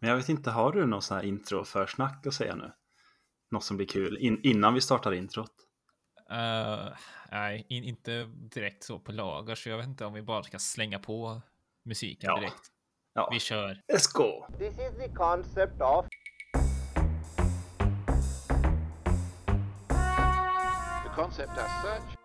[0.00, 2.72] Men jag vet inte, har du någon sån här intro för snack att säga nu?
[3.50, 5.52] Något som blir kul in, innan vi startar introt?
[6.32, 6.88] Uh,
[7.30, 10.58] nej, in, inte direkt så på lager, så jag vet inte om vi bara ska
[10.58, 11.42] slänga på
[11.84, 12.40] musiken Ja.
[12.40, 12.62] direkt.
[13.14, 13.82] Ja, Vi kör.
[13.92, 14.46] let's go!
[14.58, 16.06] This is the concept of
[21.04, 22.18] The concept as such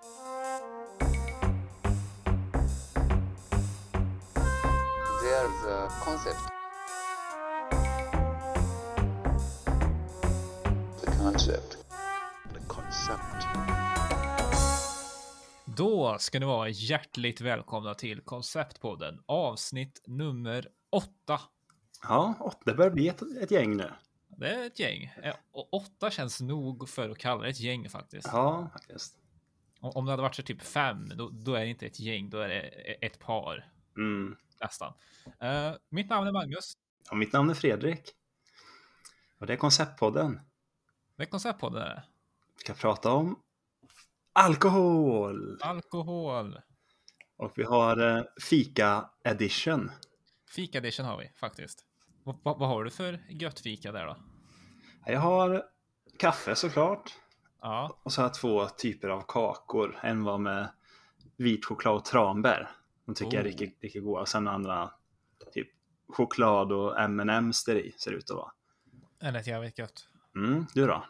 [5.22, 6.53] there's a concept.
[11.34, 11.78] Concept.
[12.54, 13.46] The concept.
[15.66, 21.42] Då ska ni vara hjärtligt välkomna till Konceptpodden avsnitt nummer åtta.
[22.04, 23.92] Ja, det börjar bli ett, ett gäng nu.
[24.28, 25.12] Det är ett gäng.
[25.52, 28.28] Och åtta känns nog för att kalla det ett gäng faktiskt.
[28.32, 29.16] Ja, faktiskt.
[29.80, 32.40] Om det hade varit så typ fem, då, då är det inte ett gäng, då
[32.40, 32.62] är det
[33.06, 34.36] ett par Mm.
[34.62, 34.94] nästan.
[35.40, 36.74] Eh, mitt namn är Magnus.
[37.10, 38.12] Ja, mitt namn är Fredrik.
[39.40, 40.40] Och det är Konceptpodden.
[41.24, 41.82] Är Konceptpodden.
[41.82, 42.04] är det.
[42.56, 43.40] Vi ska prata om
[44.34, 45.58] alkohol.
[45.62, 46.60] Alkohol.
[47.38, 49.92] Och vi har eh, fika edition.
[50.56, 51.86] Fika edition har vi faktiskt.
[52.24, 54.18] Vad, vad, har du för gött fika där då?
[55.06, 55.64] Jag har
[56.20, 57.14] kaffe såklart.
[57.62, 60.00] Ja, Och så har jag två typer av kakor.
[60.04, 60.70] En var med
[61.38, 62.72] vit choklad och tranbär.
[63.06, 63.52] De tycker jag är Oh.
[63.52, 64.22] riktigt, riktigt goda.
[64.22, 64.92] Och sen andra
[65.54, 65.68] typ
[66.08, 68.52] choklad och M&M's där i ser det ut att vara.
[69.20, 70.08] det lät jävligt gött.
[70.36, 71.06] Mm, du då?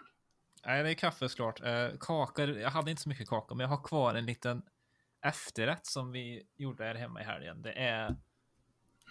[0.65, 1.61] Nej, det är kaffe såklart.
[1.61, 4.61] Eh, kakor, jag hade inte så mycket kakor, men jag har kvar en liten
[5.21, 7.61] efterrätt som vi gjorde här hemma i helgen.
[7.61, 8.15] Det är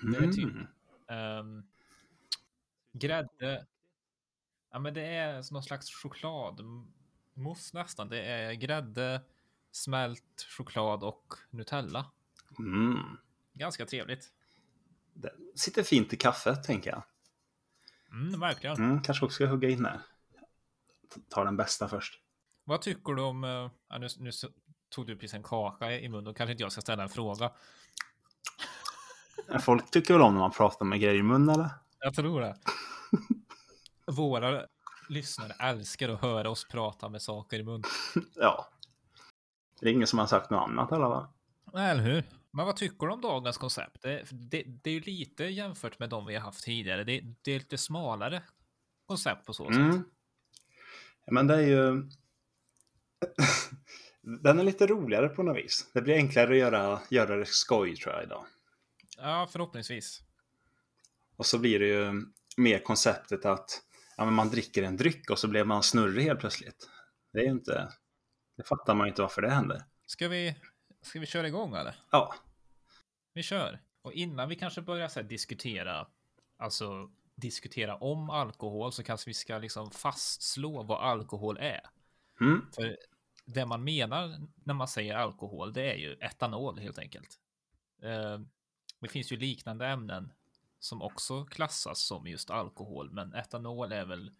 [0.03, 0.67] Det är typ- Mm.
[1.09, 1.67] ehm,
[2.93, 3.67] grädde.
[4.71, 8.09] Ja, men det är någon slags chokladmousse nästan.
[8.09, 9.23] Det är grädde,
[9.71, 12.11] smält choklad och Nutella.
[12.59, 13.17] Mm.
[13.53, 14.33] Ganska trevligt.
[15.15, 17.03] Det sitter fint i kaffet tänker jag.
[18.11, 18.77] Mm, verkligen.
[18.77, 20.01] Mm, kanske också ska hugga in här.
[21.29, 22.21] Ta den bästa först.
[22.65, 24.31] Vad tycker du om, eh, ja, nu, nu
[24.95, 27.51] tog du precis en kaka i munnen, då kanske inte jag ska ställa en fråga.
[29.61, 31.69] Folk tycker väl om när man pratar med grejer i mun eller?
[31.99, 32.57] Jag tror det.
[34.13, 34.67] Våra
[35.09, 37.83] lyssnare älskar att höra oss prata med saker i mun.
[38.35, 38.69] Ja.
[39.81, 41.33] Det är ingen som har sagt något annat eller va?
[41.73, 42.25] Nej, Eller hur?
[42.51, 44.03] Men vad tycker du om dagens koncept?
[44.03, 47.05] Det, det, det är ju lite jämfört med de vi har haft tidigare.
[47.05, 48.43] Det, det är lite smalare
[49.07, 49.77] koncept på så sätt.
[49.77, 50.05] Mm.
[51.31, 52.09] Men det är ju...
[54.43, 55.91] Den är lite roligare på något vis.
[55.95, 58.47] Det blir enklare att göra, göra det skoj tror jag idag.
[59.19, 60.23] Ja, förhoppningsvis.
[61.37, 63.83] Och så blir det ju mer konceptet att
[64.17, 66.91] ja, man dricker en dryck och så blir man snurrig helt plötsligt.
[67.33, 67.93] Det är ju inte...
[68.57, 69.83] Det fattar man ju inte varför det händer.
[70.07, 70.57] Ska vi,
[71.03, 71.95] ska vi köra igång eller?
[72.11, 72.35] Ja,
[73.35, 73.81] Vi kör.
[74.03, 76.07] Och innan vi kanske börjar så diskutera,
[76.59, 81.81] alltså diskutera om alkohol så kanske vi ska liksom fastslå vad alkohol är.
[82.41, 82.67] mm.
[82.75, 82.99] För
[83.45, 87.41] det man menar när man säger alkohol, det är ju etanol helt enkelt.
[88.03, 88.41] Eh,
[89.01, 90.33] Det finns ju liknande ämnen
[90.79, 94.31] som också klassas som just alkohol, men etanol är väl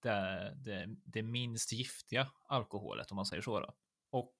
[0.00, 3.60] det, det, det minst giftiga alkoholet om man säger så.
[3.60, 3.74] Då.
[4.10, 4.36] Och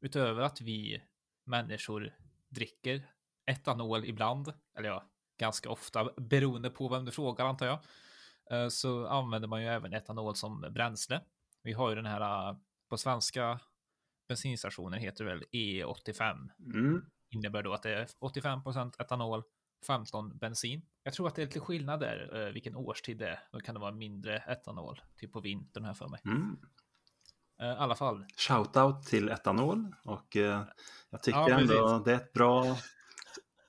[0.00, 1.02] utöver att vi
[1.44, 2.14] människor
[2.48, 3.10] dricker
[3.46, 5.04] etanol ibland, eller ja,
[5.38, 7.78] ganska ofta beroende på vem du frågar antar jag,
[8.50, 11.20] eh, så använder man ju även etanol som bränsle.
[11.62, 12.56] Vi har ju den här eh,
[12.88, 13.60] på svenska
[14.28, 16.48] bensinstationer heter väl E85.
[16.74, 17.04] Mm.
[17.30, 19.42] Innebär då att det är 85% etanol,
[19.86, 20.82] 15 bensin.
[21.02, 23.40] Jag tror att det är lite skillnad där, eh, vilken årstid det är.
[23.52, 26.20] Då kan det vara mindre etanol, typ på vintern här för mig.
[26.24, 26.56] Mm.
[27.60, 30.36] I alla fall, Shoutout till etanol och
[31.10, 32.04] jag tycker Ja, ändå precis.
[32.04, 32.76] det är ett bra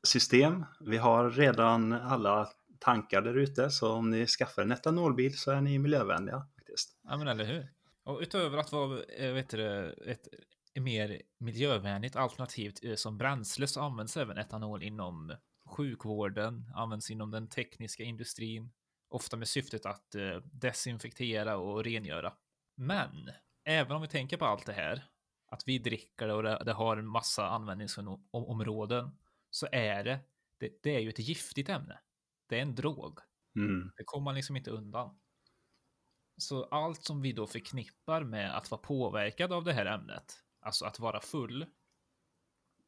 [0.06, 0.66] system.
[0.80, 2.50] Vi har redan alla
[2.80, 6.98] tankar där ute så om ni skaffar en etanolbil så är ni miljövänliga faktiskt.
[7.04, 7.68] ja men eller hur?
[8.04, 10.28] Och utöver att vara eh, vet du, ett
[10.76, 17.48] mer miljövänligt alternativ eh, som bränsle så används även etanol inom sjukvården, används inom den
[17.48, 18.72] tekniska industrin,
[19.10, 22.34] ofta med syftet att eh, desinfektera och rengöra.
[22.78, 23.30] Men
[23.66, 25.04] även om vi tänker på allt det här,
[25.48, 29.12] att vi dricker det och det, det har en massa användningsområden,
[29.56, 30.20] så är det,
[30.60, 32.00] det, det är ju ett giftigt ämne.
[32.50, 33.20] Det är en drog.
[33.56, 33.92] Mm.
[33.98, 35.20] Det kommer man liksom inte undan.
[36.38, 40.86] Så allt som vi då förknippar med att vara påverkad av det här ämnet, alltså
[40.86, 41.66] att vara full,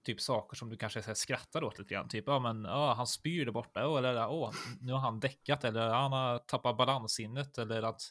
[0.04, 2.94] typ saker som du kanske så här skrattar åt lite grann, typ ja men ja,
[2.94, 7.58] han spyr där borta, eller åh, nu har han däckat, eller han har tappat balanssinnet,
[7.58, 8.02] eller att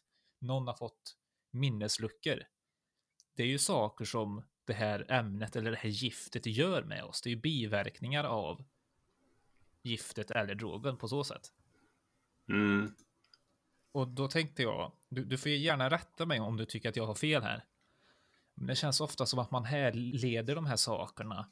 [0.41, 1.17] någon har fått
[1.53, 2.43] minnesluckor.
[3.35, 7.22] Det är ju saker som det här ämnet eller det här giftet gör med oss.
[7.22, 8.64] Det är ju biverkningar av
[9.82, 11.52] giftet eller drogen på så sätt.
[12.48, 12.94] Mm.
[13.92, 16.96] och då tänkte jag, du, du får ju gärna rätta mig om du tycker att
[16.96, 17.64] jag har fel här.
[18.54, 21.48] Men det känns ofta som att man härleder de här sakerna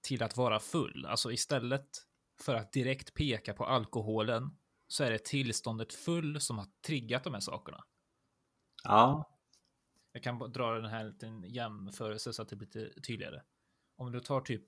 [0.00, 1.06] till att vara full.
[1.06, 1.88] Alltså istället
[2.40, 4.56] för att direkt peka på alkoholen
[4.88, 7.84] så är det tillståndet full som har triggat de här sakerna.
[8.84, 9.31] Ja,
[10.12, 13.42] Jag kan dra den här liten jämförelse så att det blir lite tydligare.
[13.96, 14.66] Om du tar typ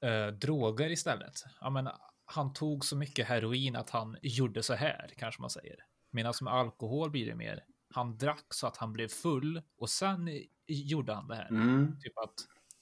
[0.00, 1.44] eh, droger istället.
[1.60, 1.88] Ja, men
[2.24, 5.76] han tog så mycket heroin att han gjorde så här, kanske man säger.
[6.10, 10.30] Medan med alkohol blir det mer, han drack så att han blev full och sen
[10.66, 11.48] gjorde han det här.
[11.48, 12.00] mm.
[12.00, 12.34] Typ att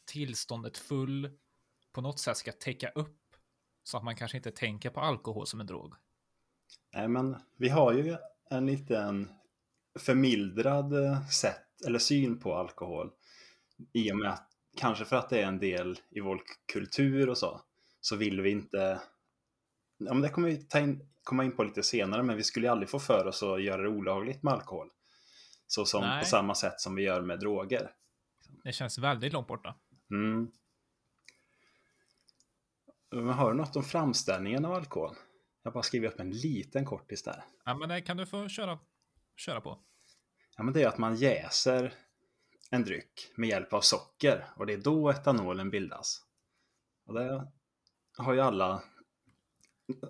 [0.04, 1.30] tillståndet full
[1.92, 3.18] på något sätt ska täcka upp
[3.82, 5.94] så att man kanske inte tänker på alkohol som en drog.
[6.92, 8.16] Nej, men vi har ju
[8.50, 9.30] en liten
[9.98, 13.10] förmildrad eh, sätt eller syn på alkohol.
[13.92, 17.38] I och med att, kanske för att det är en del i vår kultur och
[17.38, 17.60] så,
[18.00, 19.00] så vill vi inte,
[19.98, 22.66] ja men det kommer vi ta in, komma in på lite senare, men vi skulle
[22.66, 24.90] ju aldrig få för oss att göra det olagligt med alkohol.
[25.66, 26.22] Så som Nej.
[26.22, 27.90] på samma sätt som vi gör med droger.
[28.64, 29.74] Det känns väldigt långt borta.
[30.10, 30.50] Mm.
[33.10, 35.14] Men har du något om framställningen av alkohol?
[35.62, 37.44] Jag bara skrivit upp en liten kortis där.
[37.64, 38.78] Ja, men det kan du få köra,
[39.36, 39.78] köra på.
[40.56, 41.94] Ja, men det är att man jäser
[42.70, 46.22] en dryck med hjälp av socker och det är då etanolen bildas.
[47.06, 47.48] Och det
[48.16, 48.82] har ju alla,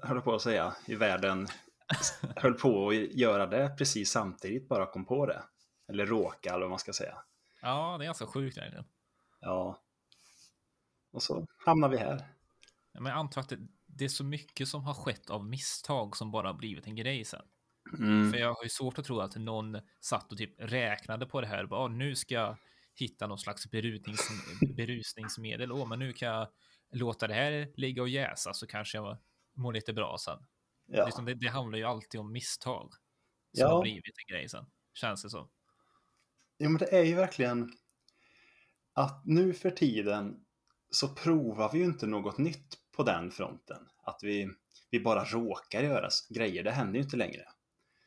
[0.02, 1.46] höll på att säga, i världen
[2.36, 5.42] höll på att göra det precis samtidigt, bara kom på det.
[5.88, 7.18] Eller råka, eller vad man ska säga.
[7.62, 8.86] Ja, det är ganska sjukt egentligen.
[9.40, 9.82] Ja.
[11.12, 12.28] Och så hamnar vi här.
[12.92, 16.16] Ja, Men jag antar att det, det är så mycket som har skett av misstag
[16.16, 17.46] som bara blivit en grej sen.
[17.98, 18.32] Mm.
[18.32, 21.46] För jag har ju svårt att tro att någon satt och typ räknade på det
[21.46, 21.66] här.
[21.66, 22.56] Bara, "Ah, nu ska jag
[22.94, 24.28] hitta någon slags berusnings,
[24.76, 25.72] berusningsmedel.
[25.72, 26.48] Åh, men nu kan jag
[26.92, 29.18] låta det här ligga och jäsa så kanske jag
[29.56, 30.38] mår lite bra sen.
[30.86, 31.04] Ja.
[31.06, 32.90] Liksom det, det handlar ju alltid om misstag.
[32.92, 32.98] Som
[33.60, 33.68] Ja.
[33.68, 34.66] har blivit en grej sen.
[34.94, 35.48] Känns det så.
[36.56, 37.72] ja, men det är ju verkligen
[38.92, 40.44] att nu för tiden
[40.90, 43.88] så provar vi ju inte något nytt på den fronten.
[44.04, 44.48] Att vi,
[44.90, 47.42] vi bara råkar göra grejer, det händer ju inte längre.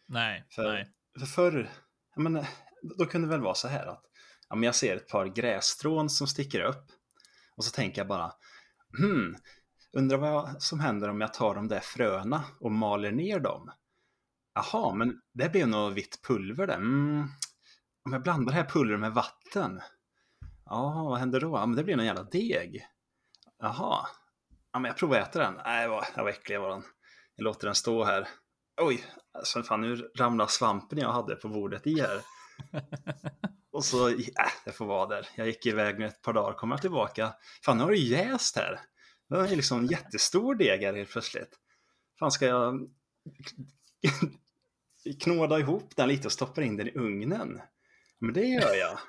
[0.10, 0.88] Nej, För, nej.
[1.20, 1.70] för förr,
[2.16, 2.46] men,
[2.98, 4.04] då kunde det väl vara så här att
[4.50, 6.86] ja, men jag ser ett par grässtrån som sticker upp
[7.56, 8.32] och så tänker jag bara
[8.98, 9.36] hmm,
[9.94, 13.72] undrar vad som händer om jag tar de där fröna och maler ner dem.
[14.54, 16.76] Jaha, men det blev något vitt pulver där.
[16.76, 17.28] Mm.
[18.06, 19.82] Om jag blandar det här pulvret med vatten.
[20.66, 21.58] Ja, vad händer då?
[21.58, 22.88] Ja, men det blir någon jävla deg.
[23.60, 24.08] Jaha.
[24.72, 25.54] Ja, men jag provar att äta den.
[25.66, 26.84] Nej, vad, vad äcklig var den.
[27.36, 28.28] Jag låter den stå här.
[28.82, 32.22] Oj, alltså fan nu ramlar svampen jag hade på bordet i här.
[33.72, 34.16] Och så, äh,
[34.66, 35.28] det får vara där.
[35.36, 37.34] Jag gick iväg med ett par dagar, kommer jag tillbaka.
[37.66, 38.80] Fan, nu har det jäst här.
[39.30, 41.60] Det är liksom en jättestor deg här helt plötsligt.
[42.20, 42.90] Fan, ska jag
[45.24, 47.62] knåda ihop den lite och stoppa in den i ugnen?
[48.20, 49.00] Men det gör jag.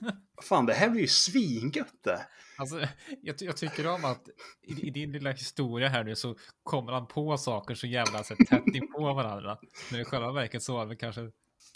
[0.42, 2.26] Fan, det här blir ju svingött det.
[2.58, 2.80] Alltså,
[3.22, 4.28] jag, jag tycker om att
[4.62, 8.34] i, i din lilla historia här nu så kommer han på saker så jävla så
[8.36, 9.58] tätt in på varandra.
[9.90, 11.30] Men i själva verket så var det kanske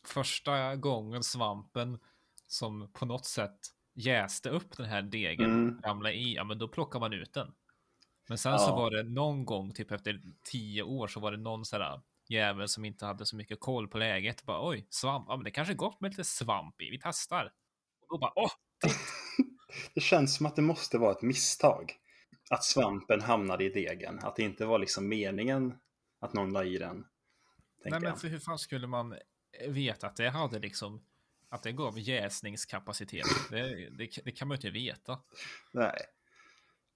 [0.04, 1.98] första gången svampen
[2.46, 3.58] som på något sätt
[3.94, 5.80] jäste upp den här degen, Mm.
[5.84, 7.52] ramlade i, ja men då plockar man ut den.
[8.28, 8.58] Men sen Ja.
[8.58, 12.00] så var det någon gång, typ efter tio år, så var det någon sån här
[12.28, 14.42] jävel som inte hade så mycket koll på läget.
[14.44, 17.52] Bara oj, svamp, ja men det kanske är gott med lite svamp i, vi testar.
[18.10, 18.50] Och bara åh,
[19.94, 21.96] Det känns som att det måste vara ett misstag.
[22.50, 24.18] Att svampen hamnade i degen.
[24.18, 25.74] Att det inte var liksom meningen
[26.20, 27.06] att någon la i den.
[27.84, 29.14] Nej, men för hur fan skulle man
[29.68, 31.04] veta att det hade liksom
[31.48, 33.26] att det gav jäsningskapacitet?
[33.50, 35.18] Det, det, det kan man ju inte veta.
[35.72, 35.98] Nej.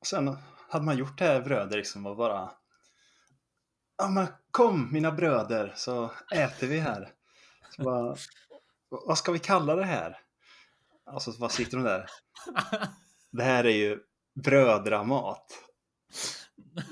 [0.00, 0.36] Och sen
[0.68, 2.52] hade man gjort det här bröder liksom och bara
[3.96, 7.12] Ja men kom mina bröder så äter vi här.
[7.70, 8.16] Så bara,
[8.88, 10.23] vad ska vi kalla det här?
[11.06, 12.06] Alltså vad sitter de där?
[13.32, 14.00] Det här är ju
[14.44, 15.46] brödramat.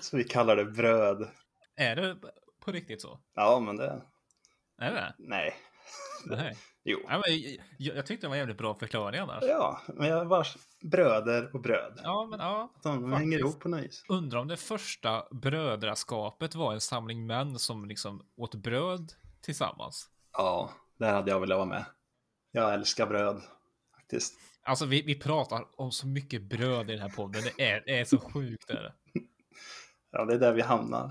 [0.00, 1.28] Så vi kallar det bröd.
[1.76, 2.16] Är det
[2.64, 3.21] på riktigt så?
[3.35, 4.02] Ja men det,
[4.78, 5.54] Är det nej.
[6.26, 6.57] Nej.
[6.85, 6.99] Jo.
[7.09, 7.40] Ja, men
[7.78, 9.42] jag, jag tyckte det var en jävligt bra förklaring annars.
[9.42, 10.47] Ja, men jag var
[10.83, 12.00] bröder och bröd.
[12.02, 12.73] Ja, men ja.
[12.83, 13.19] De faktiskt.
[13.19, 14.04] hänger ihop på något vis.
[14.09, 20.11] Undrar om det första brödraskapet var en samling män som liksom åt bröd tillsammans.
[20.33, 21.85] Ja, där hade jag velat vara med.
[22.52, 23.42] Jag älskar bröd,
[24.12, 24.38] faktiskt.
[24.62, 27.42] Alltså vi, vi pratar om så mycket bröd i den här podden.
[27.57, 28.71] Det är, det är så sjukt.
[28.71, 28.92] Är det.
[30.14, 31.11] Ja, det är där vi hamnar.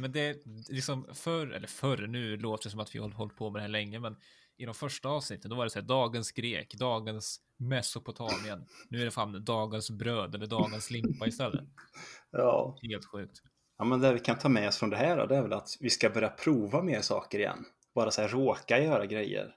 [0.00, 0.36] Men det är
[0.72, 3.62] liksom förr, eller förr, nu låter det som att vi har hållit på med det
[3.62, 4.16] här länge, men
[4.56, 8.66] i de första avsnitten då var det så här dagens grek, dagens Mesopotamien.
[8.88, 11.64] Nu är det fan dagens bröd eller dagens limpa istället.
[12.30, 13.42] Ja, Helt sjukt.
[13.78, 15.52] Ja, men det vi kan ta med oss från det här då, det är väl
[15.52, 17.64] att vi ska börja prova mer saker igen.
[17.94, 19.54] Bara så här råka göra grejer.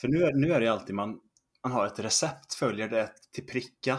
[0.00, 1.20] För nu är, nu är det alltid man,
[1.62, 3.98] man har ett recept, följer det till pricka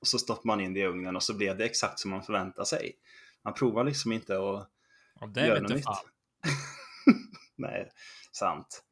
[0.00, 2.22] och så stoppar man in det i ugnen och så blir det exakt som man
[2.22, 2.92] förväntar sig.
[3.44, 4.70] Man provar liksom inte att
[5.20, 5.84] Ja, det göra något nytt.
[7.56, 7.90] Nej,
[8.32, 8.84] sant.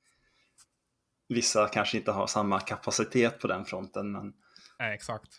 [1.28, 4.32] Vissa kanske inte har samma kapacitet på den fronten, men
[4.78, 5.30] Nej, exakt.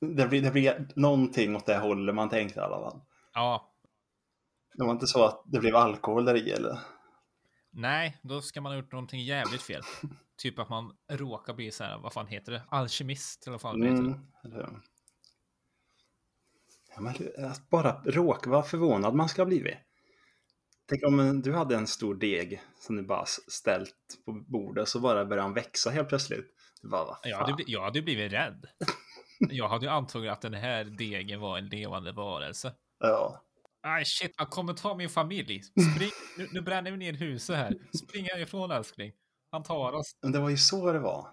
[0.00, 3.00] det blir, det blir någonting åt det hållet man tänkte i alla fall.
[3.34, 3.74] Ja,
[4.74, 6.78] Det var inte så att det blev alkohol där i eller?
[7.72, 9.82] nej, då ska man ha gjort någonting jävligt fel.
[10.42, 12.62] typ att man råkar bli så här, vad fan heter det?
[12.68, 14.00] Alkemist eller vad fan det heter.
[14.02, 14.80] Mm, eller hur?
[16.94, 17.14] Ja, men
[17.50, 19.76] att bara råka vara förvånad man ska ha blivit.
[20.88, 23.94] Tänk om du hade en stor deg som du bara ställt
[24.24, 26.46] på bordet så bara började den växa helt plötsligt.
[26.82, 27.40] Du bara, vad Jag fan?
[27.50, 28.66] hade, bli- jag hade blivit rädd.
[29.50, 32.74] Jag hade ju antagit att den här degen var en levande varelse.
[32.98, 33.44] Ja.
[33.82, 35.62] Aj shit, han kommer ta min familj.
[35.62, 37.74] Spring, nu, nu bränner vi ner huset här.
[38.04, 39.12] Spring härifrån älskling.
[39.50, 40.16] Han tar oss.
[40.22, 41.28] Men det var ju så det var.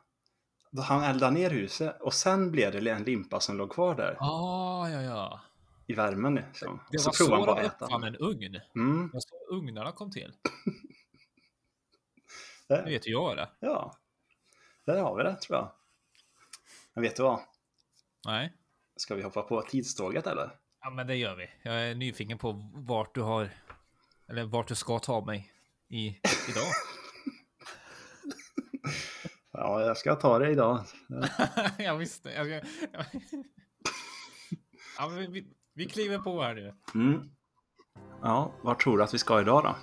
[0.88, 4.89] Han eldade ner huset och sen blev det en limpa som låg kvar där Ah,
[4.89, 5.41] ja, ja.
[5.88, 6.36] i värmen.
[6.36, 6.79] Liksom.
[6.91, 8.59] Det Och var så så de uppfann en ugn.
[8.75, 10.33] Mm, Det så ugnarna kom till.
[12.67, 13.50] det, Det vet ju jag det.
[13.59, 13.97] ja,
[14.86, 15.71] där har vi det tror jag.
[16.93, 17.39] Men vet du vad?
[18.25, 18.53] Nej.
[18.95, 20.51] Ska vi hoppa på tidståget eller?
[20.81, 21.50] Ja, men det gör vi.
[21.63, 23.50] Jag är nyfiken på vart du har,
[24.27, 25.51] eller vart du ska ta mig
[25.89, 26.07] i,
[26.50, 26.63] idag.
[29.57, 30.79] Ja, jag ska ta det idag.
[31.77, 32.29] jag visste.
[32.29, 32.69] Jag ska...
[34.97, 36.73] ja, vi, vi, kliver på här nu.
[36.95, 37.29] Mm.
[38.21, 39.75] Ja, vart tror du att vi ska idag då?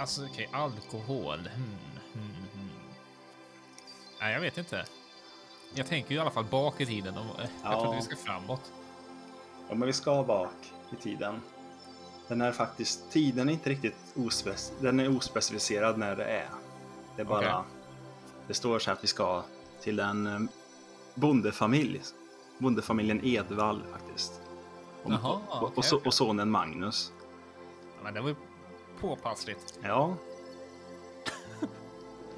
[0.00, 1.38] Alltså okej, alkohol.
[1.38, 1.78] Hmm,
[2.12, 2.70] hmm, hmm.
[4.20, 4.84] Nej, jag vet inte.
[5.74, 7.14] Jag tänker ju i alla fall bak i tiden.
[7.18, 7.80] Och jag Ja.
[7.80, 8.72] tror att vi ska framåt.
[9.68, 11.40] Ja, men vi ska bak i tiden.
[12.28, 16.48] Den är faktiskt, tiden är inte riktigt ospec, den är ospecificerad när det är.
[17.16, 17.77] Det är bara, Okej.
[18.48, 19.42] Det står så här att vi ska
[19.80, 20.40] till en eh,
[21.14, 22.00] bondefamilj.
[22.58, 24.40] Bondefamiljen Edvall faktiskt.
[25.02, 26.00] Och, Jaha, och, och, och, okej.
[26.04, 27.12] och sonen Magnus.
[28.02, 28.34] Men det var ju
[29.00, 29.78] påpassligt.
[29.82, 30.16] Ja.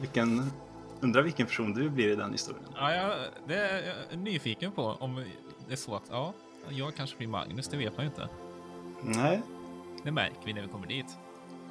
[0.01, 0.51] vilken,
[1.01, 2.65] undrar vilken person du blir i den historien.
[2.75, 5.25] Ja, jag, det är jag nyfiken på om
[5.67, 6.33] det är så att ja,
[6.69, 7.69] jag kanske blir Magnus.
[7.69, 8.29] Det vet man ju inte.
[9.03, 9.43] Nej.
[10.05, 11.19] Det märker vi när vi kommer dit.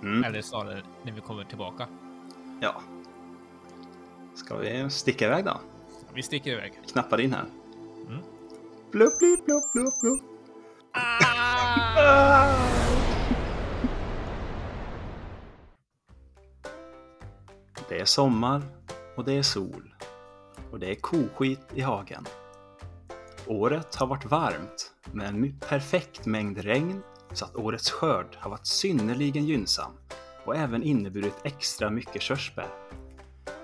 [0.01, 0.23] Mm.
[0.23, 1.87] Eller snarare när vi kommer tillbaka.
[2.61, 2.81] Ja.
[4.35, 5.61] Ska vi sticka iväg då?
[6.13, 6.79] Vi sticker iväg.
[6.91, 7.45] Knappar in här.
[8.07, 8.19] Mm.
[8.91, 10.21] Blupp, blipp, blupp, blupp, blupp.
[17.89, 18.61] Det är sommar
[19.15, 19.95] och det är sol.
[20.71, 22.25] Och det är koskit i hagen.
[23.47, 27.01] Året har varit varmt med en perfekt mängd regn
[27.33, 29.91] så att årets skörd har varit synnerligen gynnsam
[30.45, 32.67] och även inneburit extra mycket körsbär.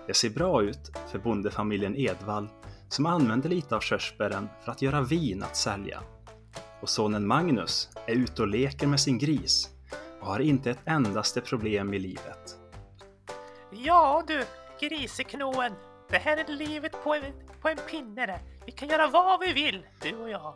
[0.07, 2.47] Det ser bra ut för bondefamiljen Edvall
[2.89, 6.01] som använder lite av körsbären för att göra vin att sälja.
[6.81, 9.69] Och sonen Magnus är ute och leker med sin gris
[10.21, 12.57] och har inte ett endaste problem i livet.
[13.71, 14.45] Ja du,
[14.79, 15.74] griseknoen.
[16.09, 17.24] Det här är livet på en,
[17.62, 18.39] på en pinne det.
[18.65, 20.53] Vi kan göra vad vi vill, du och jag.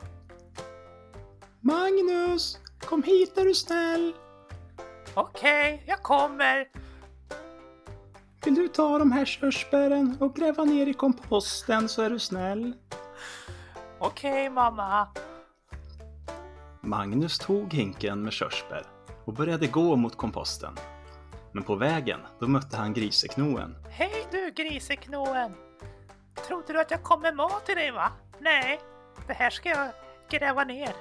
[1.62, 2.60] Magnus!
[2.80, 4.14] Kom hit är du snäll!
[5.14, 6.68] Okej, jag kommer.
[8.46, 12.74] Vill du ta de här körsbären och gräva ner i komposten så är du snäll?
[14.00, 15.08] Okej mamma.
[16.82, 18.84] Magnus tog hinken med körsbär
[19.26, 20.76] och började gå mot komposten.
[21.52, 23.76] Men på vägen, då mötte han griseknoen.
[23.90, 25.52] Hej du griseknoen.
[26.48, 28.12] Trodde du att jag kom med mat till dig va?
[28.40, 28.80] Nej,
[29.28, 29.90] det här ska jag
[30.30, 30.92] gräva ner.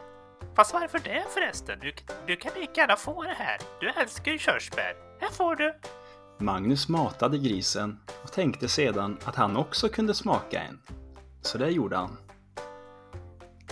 [0.56, 1.78] Fast varför det förresten?
[1.80, 1.92] Du,
[2.26, 3.58] du kan lika gärna få det här.
[3.80, 4.96] Du älskar ju körsbär.
[5.20, 5.74] Här får du.
[6.40, 10.80] Magnus matade grisen och tänkte sedan att han också kunde smaka en.
[11.42, 12.16] Så det gjorde han.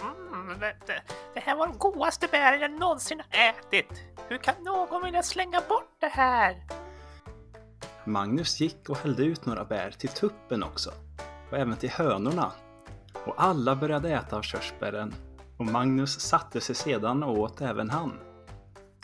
[0.00, 1.02] Mm, det,
[1.34, 4.02] det, här var de godaste bären jag någonsin ätit.
[4.28, 6.66] Hur kan någon vilja slänga bort det här?
[8.04, 10.90] Magnus gick och hällde ut några bär till tuppen också.
[11.50, 12.52] Och även till hönorna.
[13.26, 15.14] Och alla började äta av körsbären.
[15.56, 18.18] Och Magnus satte sig sedan och åt även han.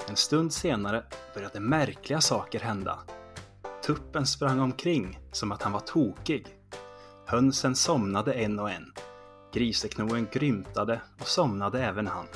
[0.09, 1.05] En stund senare
[1.35, 2.99] började märkliga saker hända.
[3.83, 6.47] Tuppen sprang omkring som att han var tokig.
[7.27, 8.93] Hönsen somnade en och en.
[9.53, 12.27] Griseknoen grymtade och somnade även han.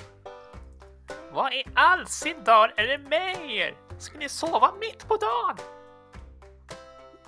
[1.32, 3.74] Vad i all sin dar är det med er?
[3.98, 5.56] Ska ni sova mitt på dagen?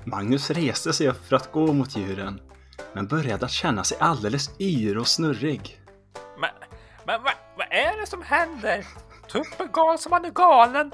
[0.05, 2.41] Magnus reste sig upp för att gå mot djuren,
[2.93, 5.81] men började att känna sig alldeles yr och snurrig.
[6.41, 6.51] Men,
[7.07, 8.87] men vad, vad är det som händer?
[9.29, 10.93] Tuppen gal som han är galen.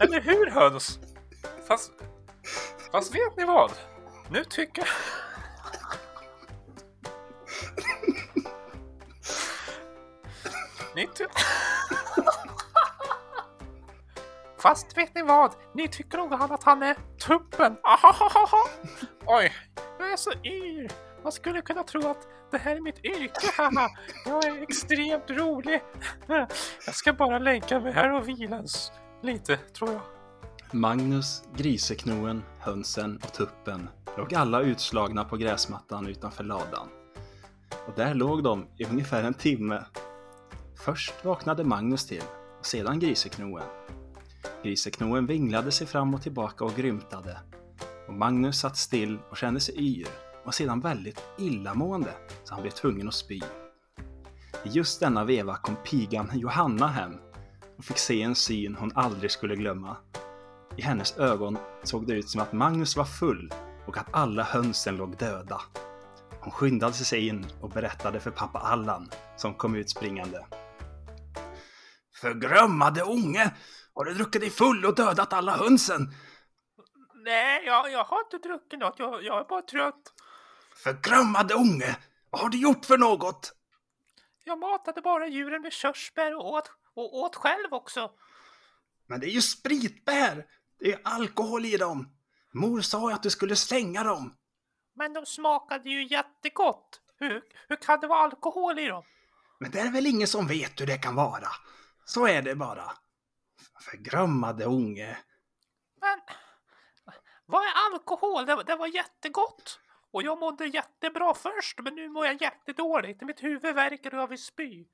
[0.00, 0.98] Eller hur höns?
[1.68, 1.92] Fast,
[2.94, 3.72] fast vet ni vad?
[4.30, 4.88] Nu tycker jag...
[10.94, 11.24] Ni ty...
[14.58, 15.54] Fast vet ni vad?
[15.74, 16.96] Ni tycker nog han att han är
[17.26, 17.76] tuppen.
[17.82, 18.68] Ahahaha.
[19.26, 19.52] Oj,
[19.98, 20.90] jag är så yr.
[21.22, 23.50] Man skulle kunna tro att det här är mitt yrke.
[23.56, 23.90] haha.
[24.26, 25.82] Jag är extremt rolig.
[26.86, 28.64] Jag ska bara lägga mig här och vila
[29.22, 30.02] lite, tror jag.
[30.74, 36.88] Magnus, Griseknoen, hönsen och tuppen låg alla utslagna på gräsmattan utanför ladan.
[37.86, 39.84] Och där låg de i ungefär en timme.
[40.84, 42.22] Först vaknade Magnus till
[42.58, 43.64] och sedan Griseknoen.
[44.62, 47.38] Griseknoen vinglade sig fram och tillbaka och grymtade.
[48.08, 50.08] Och Magnus satt still och kände sig yr
[50.44, 52.14] och sedan väldigt illamående
[52.44, 53.40] så han blev tvungen att spy.
[54.64, 57.12] I just denna veva kom pigan Johanna hem
[57.78, 59.96] och fick se en syn hon aldrig skulle glömma.
[60.76, 63.52] I hennes ögon såg det ut som att Magnus var full
[63.86, 65.60] och att alla hönsen låg döda.
[66.40, 70.46] Hon skyndade sig in och berättade för pappa Allan som kom ut springande.
[72.20, 73.54] Förgrömmade unge!
[73.94, 76.14] Har du druckit dig full och dödat alla hönsen?
[77.24, 78.98] Nej, jag, jag har inte druckit något.
[78.98, 80.12] Jag, jag är bara trött.
[80.84, 81.96] Förgrömmade unge!
[82.30, 83.52] Vad har du gjort för något?
[84.44, 88.10] Jag matade bara djuren med körsbär och åt, och åt själv också.
[89.06, 90.44] Men det är ju spritbär!
[90.78, 92.08] Det är alkohol i dem!
[92.52, 94.36] Mor sa ju att du skulle slänga dem!
[94.94, 97.00] Men de smakade ju jättegott.
[97.16, 99.04] Hur, hur kan det vara alkohol i dem?
[99.60, 101.48] Men det är väl ingen som vet hur det kan vara?
[102.04, 102.92] Så är det bara.
[103.80, 105.18] Förgrömmade unge.
[106.00, 106.20] Men
[107.46, 108.46] vad är alkohol?
[108.46, 109.80] Det, det var jättegott.
[110.10, 113.22] Och jag mådde jättebra först, men nu mår jag jättedåligt.
[113.22, 114.86] Mitt huvud värker och jag vill spy.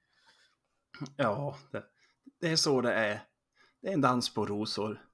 [1.16, 1.84] Ja, det,
[2.40, 3.20] det är så det är.
[3.82, 5.09] Det är en dans på rosor.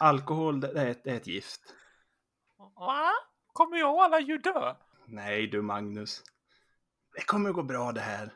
[0.00, 1.60] Alkohol, det, är, ett, det är ett gift.
[2.58, 3.10] Va?
[3.52, 4.74] Kommer jag och alla djur dö?
[5.06, 6.22] Nej du Magnus.
[7.14, 8.34] Det kommer att gå bra det här.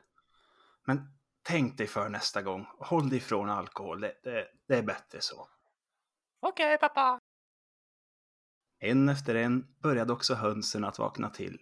[0.85, 1.01] Men
[1.42, 2.66] tänk dig för nästa gång.
[2.79, 4.01] Håll dig ifrån alkohol.
[4.01, 5.49] Det, det, det är bättre så.
[6.40, 7.18] Okej, pappa.
[8.79, 11.61] En efter en började också hönsen att vakna till.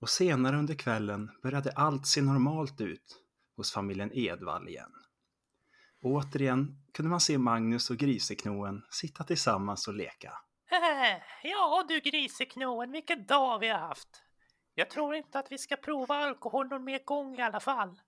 [0.00, 3.22] Och senare under kvällen började allt se normalt ut
[3.56, 4.92] hos familjen Edvall igen.
[6.04, 10.32] Återigen kunde man se Magnus och Griseknoen sitta tillsammans och leka.
[11.42, 14.08] Ja du griseknoen, vilken dag vi har haft.
[14.74, 18.00] Jag tror inte att vi ska prova alkohol någon mer gång i alla fall.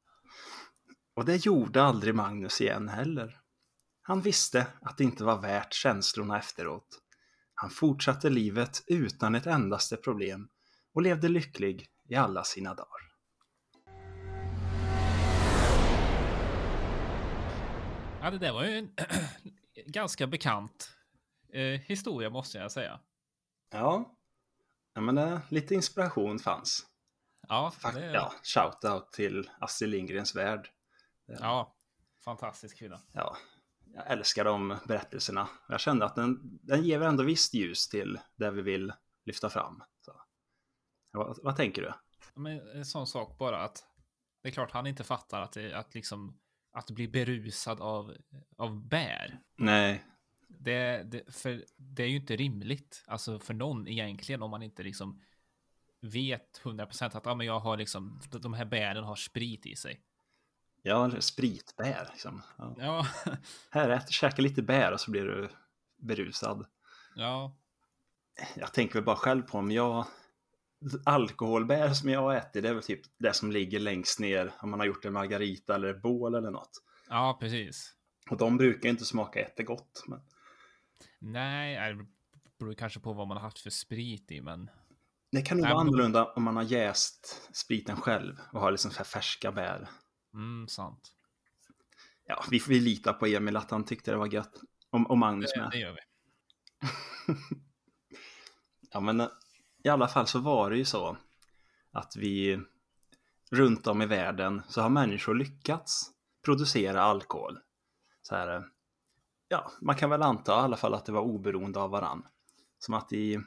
[1.15, 3.41] Och det gjorde aldrig Magnus igen heller.
[4.03, 6.89] Han visste att det inte var värt känslorna efteråt.
[7.55, 10.49] Han fortsatte livet utan ett endaste problem
[10.95, 13.06] och levde lycklig i alla sina dagar.
[18.27, 18.95] Ja, det där var ju en
[19.87, 20.91] ganska bekant
[21.53, 23.01] eh, historia måste jag säga.
[23.71, 24.17] Ja,
[24.95, 26.87] ja men eh, lite inspiration fanns.
[27.49, 30.69] Ja, Fak- det, ja, shout-out till Astrid Lindgrens Värld.
[31.27, 31.77] ja
[32.25, 33.01] fantastisk kvinna.
[33.13, 33.37] Ja,
[33.95, 35.49] jag älskar de berättelserna.
[35.69, 38.93] Jag kände att den, den ger väl ändå visst ljus till det vi vill
[39.25, 39.83] lyfta fram.
[40.01, 40.21] Så.
[41.11, 41.93] Vad, vad tänker du?
[42.35, 43.85] Men en sån sak bara att
[44.43, 46.41] det är klart han inte fattar att det att liksom
[46.77, 48.17] att bli berusad av
[48.57, 49.41] av bär.
[49.57, 50.05] Nej,
[50.49, 54.83] Det, det, för det är ju inte rimligt, alltså för någon egentligen om man inte
[54.83, 55.23] liksom
[56.01, 60.03] vet 100% att ja, men jag har liksom de här bären har sprit i sig.
[60.83, 62.43] ja, spritbär liksom.
[62.59, 62.75] Ja.
[62.79, 63.07] Ja,
[63.71, 65.49] Här, ät, käka lite bär och så blir du
[65.97, 66.67] berusad.
[67.15, 67.57] ja,
[68.57, 70.07] Jag tänker väl bara själv på om jag...
[71.05, 74.71] Alkoholbär som jag har ätit, det är väl typ det som ligger längst ner om
[74.71, 76.71] man har gjort en margarita eller bål eller något.
[77.09, 77.93] ja, precis.
[78.31, 80.05] Och de brukar inte smaka jättegott.
[80.07, 80.21] Men...
[81.19, 82.07] Nej, det
[82.59, 84.71] beror kanske på vad man har haft för sprit i, men
[85.33, 88.91] Det kan nog vara men annorlunda om man har jäst spriten själv och har liksom
[88.91, 89.89] färska bär.
[90.35, 91.13] mm, sant.
[92.27, 94.55] Ja, vi får vi lita på Emil att han tyckte det var gött.
[94.91, 95.71] Och, och Magnus Det, med.
[95.71, 96.01] det gör vi.
[98.93, 99.29] Ja, men eh,
[99.87, 101.17] i alla fall så var det ju så
[101.93, 102.61] att vi
[103.51, 106.11] runt om i världen så har människor lyckats
[106.45, 107.59] producera alkohol.
[108.23, 108.63] Så här, eh,
[109.49, 112.27] ja, man kan väl anta i alla fall att det var oberoende av varann.
[112.79, 113.41] Som att i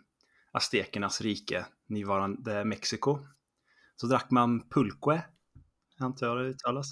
[0.51, 3.19] aztekernas rike, nuvarande Mexiko,
[3.95, 5.25] så drack man pulque,
[5.99, 6.87] antar jag det uttalas,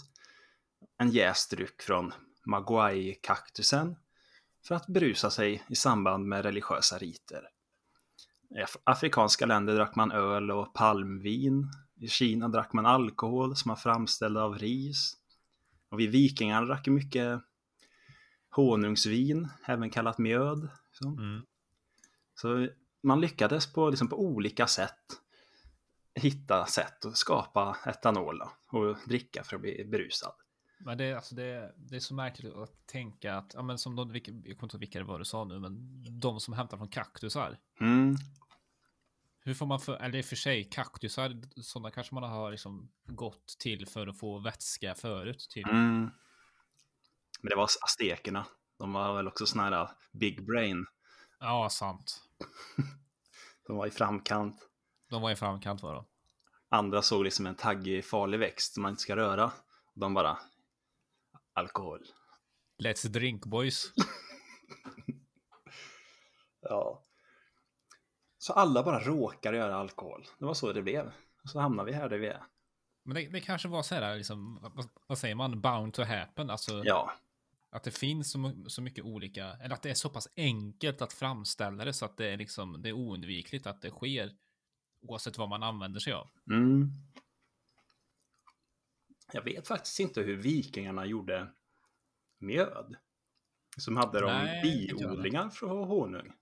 [0.98, 2.14] en jäst dryck från
[2.46, 3.96] maguay-kaktusen
[4.68, 7.50] för att berusa sig i samband med religiösa riter.
[8.50, 11.68] I af- afrikanska länder drack man öl och palmvin.
[12.00, 15.14] I Kina drack man alkohol som var framställd av ris.
[15.90, 17.42] Och vi vikingar drack mycket
[18.50, 20.70] honungsvin, även kallat mjöd.
[20.92, 21.42] Så, Mm.
[22.36, 22.68] så
[23.04, 25.00] man lyckades på, liksom på olika sätt
[26.16, 30.34] hitta sätt att skapa etanol och dricka för att bli berusad.
[30.80, 33.96] Men det, är- alltså det, det är så märkligt att tänka att, ja men som
[33.96, 36.78] de, jag kommer inte ihåg vilka det var du sa nu, men de som hämtar
[36.78, 37.58] från kaktusar.
[37.82, 38.16] Mm.
[39.40, 42.92] Hur får man för, eller i och för sig kaktusar, sådana kanske man har liksom
[43.06, 45.48] gått till för att få vätska förut.
[45.50, 45.68] Typ.
[45.68, 46.02] Mm.
[47.42, 48.46] Men det var aztekerna.
[48.80, 50.86] De var väl också såna här big brain.
[51.40, 52.22] Ja, sant.
[53.68, 54.70] De var i framkant.
[55.10, 56.06] De var i framkant var de.
[56.70, 59.52] Andra såg liksom en taggig farlig växt som man inte ska röra.
[59.94, 60.38] De bara
[61.58, 62.02] alkohol.
[62.84, 63.94] Let's drink boys.
[66.70, 67.04] Ja.
[68.38, 70.26] Så alla bara råkar göra alkohol.
[70.40, 71.12] Det var så det blev.
[71.44, 72.44] Och så hamnar vi här där vi är.
[73.04, 76.50] Men det, det kanske var så här, liksom, vad, vad säger man, bound to happen.
[76.50, 77.12] Alltså Ja,
[77.70, 81.14] att det finns så, så mycket olika, eller att det är så pass enkelt att
[81.14, 84.32] framställa det så att det är liksom, det är oundvikligt att det sker
[85.02, 86.30] oavsett vad man använder sig av.
[86.52, 86.92] Mm.
[89.34, 91.48] Jag vet faktiskt inte hur vikingarna gjorde
[92.38, 92.96] mjöd.
[93.78, 96.34] Som hade de biodlingar för honung.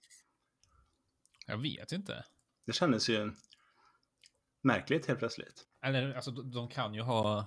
[1.48, 2.26] Jag vet inte.
[2.66, 3.34] Det kändes ju
[4.62, 5.66] märkligt helt plötsligt.
[5.82, 7.46] Eller alltså de, kan ju ha,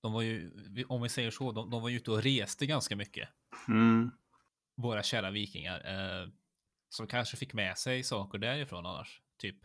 [0.00, 0.52] de var ju,
[0.88, 3.28] om vi säger så, de, de var ju ute och reste ganska mycket.
[3.68, 4.10] Mm.
[4.76, 5.80] Våra kära vikingar.
[5.94, 6.28] Eh,
[6.88, 9.20] som kanske fick med sig saker därifrån annars.
[9.38, 9.56] Typ.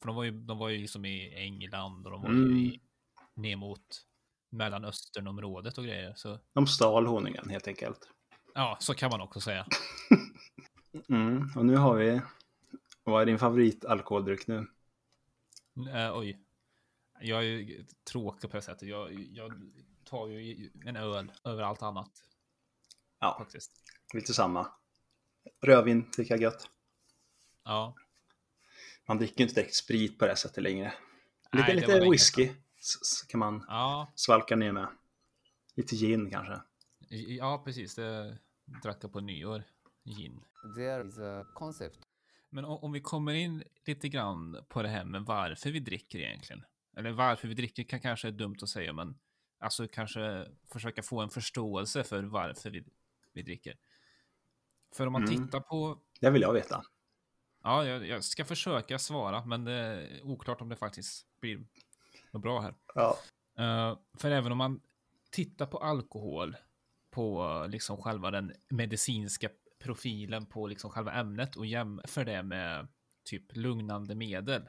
[0.00, 2.56] För de var ju, de var ju liksom i England och de var Mm.
[2.56, 2.80] ju i,
[3.34, 4.06] ner mot
[4.50, 6.14] Mellanösternområdet och grejer.
[6.16, 8.08] Så De stal honungen helt enkelt.
[8.54, 9.66] ja, så kan man också säga.
[11.08, 11.48] Mm.
[11.56, 12.20] Och nu har vi...
[13.04, 14.66] Vad är din favoritalkoholdryck nu?
[15.94, 16.38] Eh, oj.
[17.20, 18.88] Jag är ju tråkig på det sättet.
[18.88, 19.52] Jag, jag
[20.04, 22.10] tar ju en öl över allt annat.
[23.20, 23.72] Ja, Faktiskt.
[24.14, 24.72] lite samma.
[25.62, 26.70] Rödvin tycker är gött.
[27.64, 27.94] Ja.
[29.08, 30.94] Man dricker inte direkt sprit på det sättet längre.
[31.52, 32.56] Nej, Lite, var lite whisky s-
[33.28, 34.88] kan man Ja, svalka ner med.
[35.74, 36.60] Lite gin kanske.
[37.10, 37.94] ja, precis.
[37.94, 38.38] Det
[38.82, 39.64] drack jag på nyår.
[40.04, 40.44] Gin.
[40.76, 41.98] There is a concept
[42.50, 46.64] Men om, vi kommer in lite grann på det här med varför vi dricker egentligen.
[46.96, 49.18] Eller varför vi dricker kan kanske är dumt att säga, men
[49.58, 52.84] alltså kanske försöka få en förståelse för varför vi,
[53.32, 53.76] vi dricker.
[54.94, 55.46] För om man Mm.
[55.46, 56.82] tittar på Det vill jag veta.
[57.62, 61.66] Ja, jag, jag ska försöka svara, men det är oklart om det faktiskt blir
[62.30, 62.74] något bra här.
[62.94, 63.18] Ja.
[63.58, 64.80] Eh, för även om man
[65.30, 66.56] tittar på alkohol,
[67.10, 72.88] på eh, liksom själva den medicinska profilen på liksom själva ämnet och jämför det med
[73.24, 74.68] typ lugnande medel,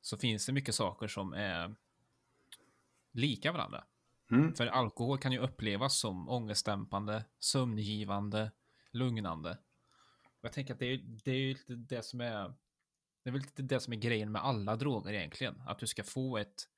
[0.00, 1.74] så finns det mycket saker som är
[3.12, 3.84] lika varandra.
[4.30, 4.54] Mm.
[4.54, 8.50] För alkohol kan ju upplevas som ångestdämpande, sömngivande,
[8.90, 9.58] lugnande.
[10.40, 12.54] Jag tänker att det är, det är ju det som är
[13.22, 15.62] det är väl lite det som är grejen med alla droger egentligen.
[15.66, 16.68] Att du ska få ett,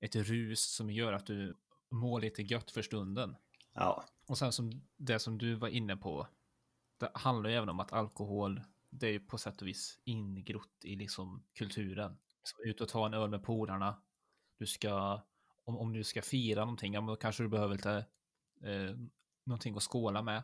[0.00, 1.56] ett rus som gör att du
[1.90, 3.36] mår lite gött för stunden.
[3.72, 4.04] Ja.
[4.26, 6.28] Och sen som det som du var inne på.
[6.98, 10.84] Det handlar ju även om att alkohol, det är ju på sätt och vis ingrott
[10.84, 12.18] i liksom kulturen.
[12.42, 14.02] Så ut och ta en öl med polarna.
[14.58, 15.20] Du ska,
[15.64, 18.06] om, om du ska fira någonting, ja, men då kanske du behöver lite
[18.64, 18.96] eh,
[19.44, 20.42] någonting att skåla med.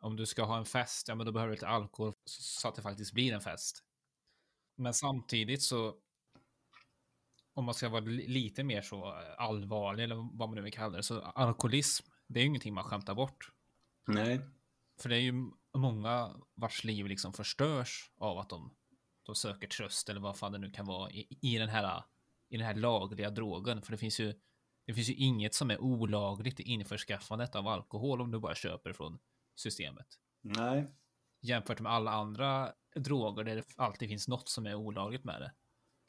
[0.00, 2.74] Om du ska ha en fest, ja men då behöver du lite alkohol så att
[2.74, 3.84] det faktiskt blir en fest.
[4.78, 5.94] Men samtidigt så
[7.54, 10.72] om man ska vara li- lite mer så eh, allvarlig eller vad man nu vill
[10.72, 13.52] kalla det, så alkoholism, det är ju ingenting man skämtar bort.
[14.06, 14.40] Nej.
[15.00, 18.74] För det är ju många vars liv liksom förstörs av att de,
[19.22, 22.02] de söker tröst eller vad fan det nu kan vara i, i, den här,
[22.48, 23.82] i den här lagliga drogen.
[23.82, 24.34] För det finns ju
[24.84, 28.92] det finns ju inget som är olagligt i införskaffandet av alkohol om du bara köper
[28.92, 29.18] från
[29.54, 30.06] systemet.
[30.40, 30.86] Nej.
[31.40, 35.52] Jämfört med alla andra droger där det alltid finns något som är olagligt med det.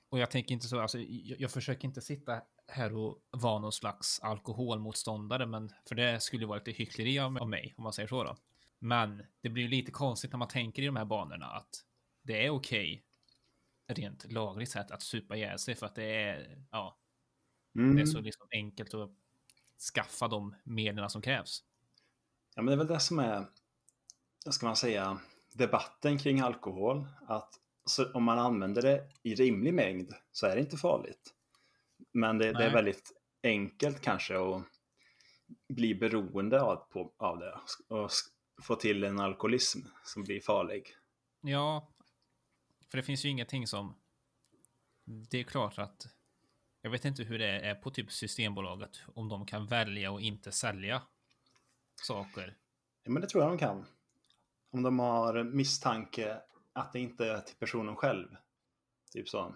[0.10, 3.72] Och jag tänker inte så, alltså, jag, jag försöker inte sitta här och vara någon
[3.72, 8.08] slags alkoholmotståndare, men för det skulle vara lite hyckleri av, av mig, om man säger
[8.10, 8.38] så då.
[8.80, 11.70] Men det blir ju lite konstigt när man tänker i de här banorna att
[12.24, 13.04] det är okej,
[13.88, 17.00] rent lagligt sett, att supa ihjäl sig för att det är, ja,
[17.76, 17.96] Mm.
[17.96, 19.12] det är så liksom enkelt att
[19.96, 21.64] skaffa de medlen som krävs.
[22.56, 23.46] Ja, men det är väl det som är,
[24.50, 25.20] ska man säga,
[25.54, 27.08] debatten kring alkohol.
[27.28, 27.60] Att
[28.14, 31.34] om man använder det i rimlig mängd så är det inte farligt.
[32.12, 33.12] Men det, det är väldigt
[33.44, 34.64] enkelt kanske att
[35.70, 38.12] bli beroende av, på, av det och
[38.62, 40.96] få till en alkoholism som blir farlig.
[41.42, 41.94] Ja,
[42.92, 43.96] för det finns ju ingenting som...
[45.06, 46.08] Det är klart att
[46.82, 50.52] Jag vet inte hur det är på typ Systembolaget, om de kan välja och inte
[50.52, 51.02] sälja
[52.02, 52.58] saker.
[53.04, 53.86] Ja, men det tror jag de kan.
[54.72, 56.42] Om de har misstanke
[56.74, 58.28] att det inte är till personen själv.
[59.12, 59.56] Typ så.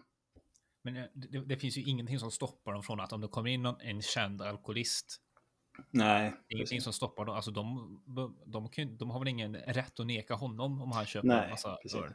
[0.82, 3.50] Men eh, det, det finns ju ingenting som stoppar dem från att om det kommer
[3.50, 5.22] in någon, en känd alkoholist,
[5.90, 6.84] Nej, ingenting precis.
[6.84, 7.36] som stoppar dem.
[7.36, 11.28] Alltså de, de, de, de har väl ingen rätt att neka honom om han köper
[11.28, 12.00] Nej, en massa precis.
[12.00, 12.14] öl.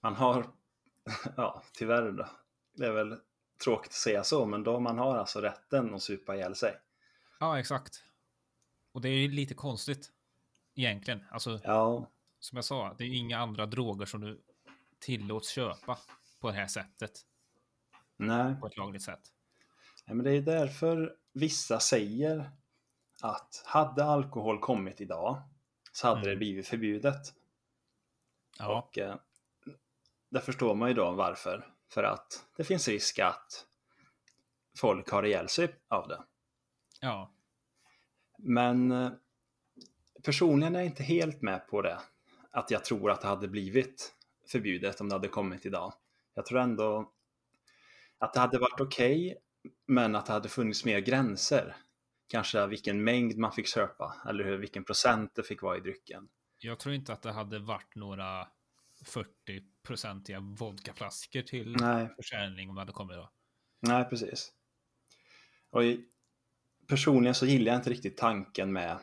[0.00, 0.46] Man har,
[1.36, 2.26] ja tyvärr då.
[2.72, 3.16] Det är väl
[3.64, 6.74] tråkigt att säga så, men då man har alltså rätten att supa ihjäl sig.
[7.40, 8.02] Ja, exakt.
[8.92, 10.12] Och det är ju lite konstigt
[10.76, 11.24] egentligen.
[11.30, 12.10] Alltså, Ja,
[12.40, 14.40] som jag sa, det är inga andra droger som du
[14.98, 15.98] tillåts köpa
[16.40, 17.20] på det här sättet,
[18.16, 18.56] nej.
[18.60, 19.20] på ett lagligt sätt.
[20.06, 22.50] Ja, men det är därför vissa säger
[23.22, 25.42] att hade alkohol kommit idag
[25.92, 26.30] så hade Mm.
[26.30, 27.34] det blivit förbjudet.
[28.58, 29.16] Ja, Och eh,
[30.30, 31.72] där förstår man ju då varför.
[31.88, 33.66] För att det finns risk att
[34.78, 36.22] folk har ihjäl sig av det.
[37.00, 37.32] ja,
[38.38, 39.10] Men eh,
[40.26, 42.00] personligen är jag inte helt med på det.
[42.50, 44.12] Att jag tror att det hade blivit
[44.48, 45.92] förbjudet om det hade kommit idag.
[46.34, 47.12] Jag tror ändå
[48.18, 49.36] att det hade varit okej,
[49.86, 51.76] men att det hade funnits mer gränser.
[52.28, 56.28] Kanske vilken mängd man fick köpa, eller hur, vilken procent det fick vara i drycken.
[56.58, 58.48] jag tror inte att det hade varit några
[59.04, 63.30] 40-procentiga vodkaflaskor till Nej, försäljning om det hade kommit då.
[63.80, 64.52] nej precis.
[65.70, 65.82] Och
[66.88, 68.98] personligen så gillar jag inte riktigt tanken med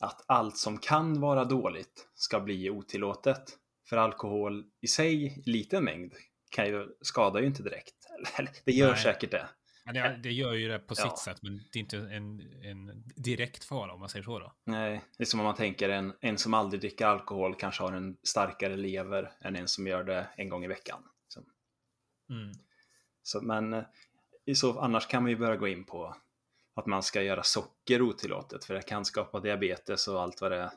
[0.00, 3.56] att allt som kan vara dåligt ska bli otillåtet.
[3.88, 6.14] För alkohol i sig, i liten mängd,
[6.50, 7.94] kan ju, skadar ju inte direkt.
[8.64, 9.02] Det gör Nej.
[9.02, 9.48] säkert det.
[9.84, 11.02] Men det, det gör ju det på Ja.
[11.10, 14.52] sitt sätt, men det är inte en, en direkt fara om man säger så då.
[14.64, 17.92] Nej, det är som om man tänker en, en som aldrig dricker alkohol kanske har
[17.92, 21.02] en starkare lever än en som gör det en gång i veckan.
[21.28, 21.40] Så,
[22.30, 22.52] Mm.
[23.22, 23.84] så, men eh,
[24.46, 26.16] i så, annars kan man ju börja gå in på
[26.80, 30.58] att man ska göra socker otillåtet för det kan skapa diabetes och allt vad det
[30.58, 30.70] är.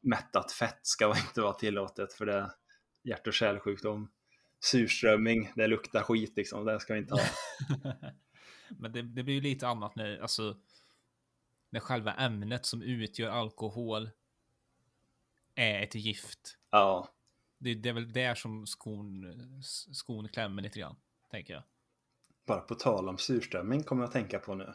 [0.00, 2.50] Mättat fett ska inte vara tillåtet för det är
[3.02, 4.10] hjärt och kärlsjukdom.
[4.60, 7.20] Surströmming, det luktar skit liksom, det ska vi inte ha.
[8.68, 10.56] Men det, det blir ju lite annat när, alltså,
[11.70, 14.10] när själva ämnet som utgör alkohol
[15.54, 16.58] är ett gift.
[16.70, 17.08] Ja,
[17.58, 19.32] Det, det är väl där som skon,
[19.92, 20.96] skon klämmer lite grann,
[21.30, 21.62] tänker jag.
[22.46, 24.74] bara på tal om surströmming kommer jag att tänka på nu.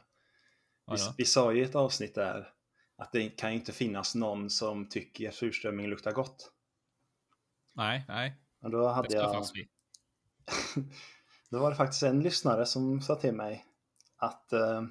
[0.88, 2.54] Vi, vi sa ju i ett avsnitt där
[2.98, 6.52] att det kan ju inte finnas någon som tycker surströmming luktar gott.
[7.74, 9.54] Nej, nej, Och då hade jag fast
[11.50, 13.66] då var det faktiskt en lyssnare som sa till mig
[14.18, 14.84] att eh,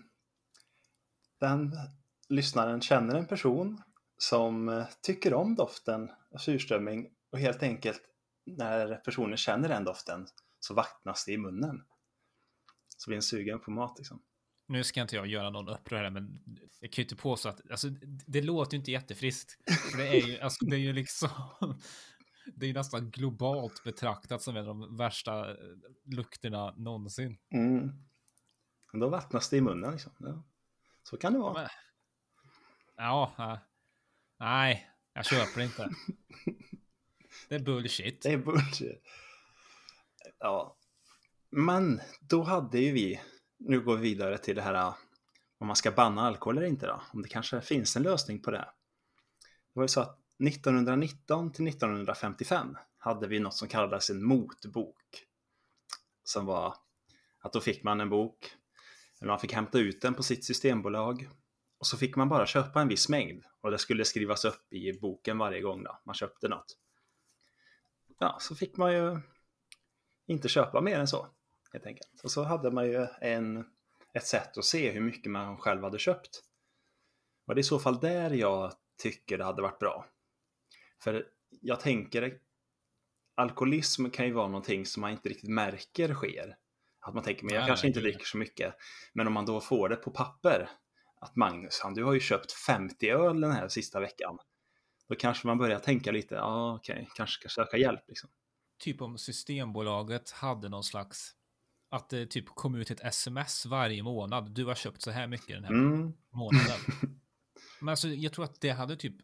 [1.41, 1.77] den
[2.29, 3.83] lyssnaren känner en person
[4.19, 8.03] som eh, tycker om doften av surströmming och helt enkelt
[8.45, 10.27] när personen känner den doften
[10.61, 11.85] så vattnas det i munnen.
[12.97, 14.23] Så blir en sugen på mat liksom.
[14.69, 16.39] Nu ska inte jag göra någon upprör här, men
[16.81, 17.89] jag kan ju inte påstå att, alltså,
[18.27, 19.71] det låter ju inte jättefriskt.
[19.91, 21.29] För det är ju, alltså, det är ju liksom,
[22.55, 25.57] det är ju nästan globalt betraktat som en av de värsta eh,
[26.05, 27.39] lukterna någonsin.
[27.55, 27.91] Mm.
[28.93, 30.13] Då vattnas det i munnen liksom.
[30.19, 30.45] Ja.
[31.03, 31.53] Så kan det vara.
[31.55, 31.69] Men-
[32.99, 33.59] Ja, äh,
[34.39, 35.91] nej, jag köper det inte.
[37.49, 38.23] Det är bullshit.
[38.23, 39.03] Det är bullshit.
[40.39, 40.77] Ja.
[41.51, 43.21] Men då hade ju vi,
[43.59, 44.95] nu går vi vidare till det här äh,
[45.59, 47.03] om man ska banna alkohol eller inte då.
[47.13, 48.69] Om det kanske finns en lösning på det.
[49.73, 55.27] Det var ju så att 1919 till 1955 hade vi något som kallades en motbok.
[56.25, 56.75] Som var
[57.39, 58.53] att då fick man en bok,
[59.21, 61.29] eller man fick hämta ut den på sitt systembolag
[61.79, 65.01] och så fick man bara köpa en viss mängd och det skulle skrivas upp i
[65.01, 66.77] boken varje gång då man köpte något
[68.19, 69.21] ja, så fick man ju
[70.27, 71.27] inte köpa mer än så.
[71.77, 72.21] Helt enkelt.
[72.25, 73.65] Och så hade man ju en,
[74.15, 76.43] ett sätt att se hur mycket man själv hade köpt.
[77.47, 80.07] Och det är i så fall där jag tycker det hade varit bra.
[81.03, 81.27] För
[81.61, 82.39] jag tänker,
[83.35, 86.57] alkoholism kan ju vara någonting som man inte riktigt märker sker.
[87.01, 88.75] Att man tänker, men jag Nej, kanske nej, inte dricker så mycket.
[89.13, 90.71] Men om man då får det på papper,
[91.21, 94.39] att Magnus, han, du har ju köpt 50 öl den här sista veckan.
[95.09, 98.31] Då kanske man börjar tänka lite, ja ah, okej, kanske ska söka hjälp liksom.
[98.79, 101.37] Typ om Systembolaget hade någon slags,
[101.89, 104.55] att det typ kom ut ett sms varje månad.
[104.55, 106.81] Du har köpt så här mycket den här Mm, månaden.
[107.81, 109.15] Men alltså, jag tror att det hade typ,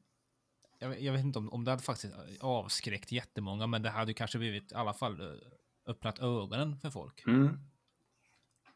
[0.79, 4.39] jag, jag vet inte om, om det hade faktiskt avskräckt jättemånga, men det hade kanske
[4.39, 5.27] blivit i alla fall eh,
[5.87, 7.27] öppnat ögonen för folk.
[7.27, 7.59] mm.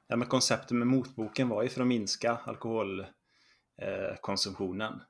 [0.08, 4.92] Ja, men konceptet med motboken var ju för att minska alkoholkonsumtionen.
[4.92, 5.00] Eh,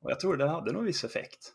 [0.00, 1.54] och jag tror det hade nog viss effekt.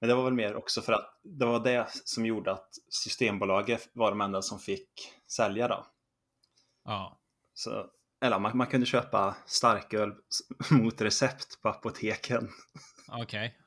[0.00, 3.88] Men det var väl mer också för att det var det som gjorde att Systembolaget
[3.92, 4.90] var de enda som fick
[5.26, 5.86] sälja då.
[6.84, 7.20] Ja.
[7.54, 7.86] Så,
[8.24, 10.14] eller man, man kunde köpa starköl
[10.70, 12.48] mot recept på apoteken.
[13.08, 13.58] Okej.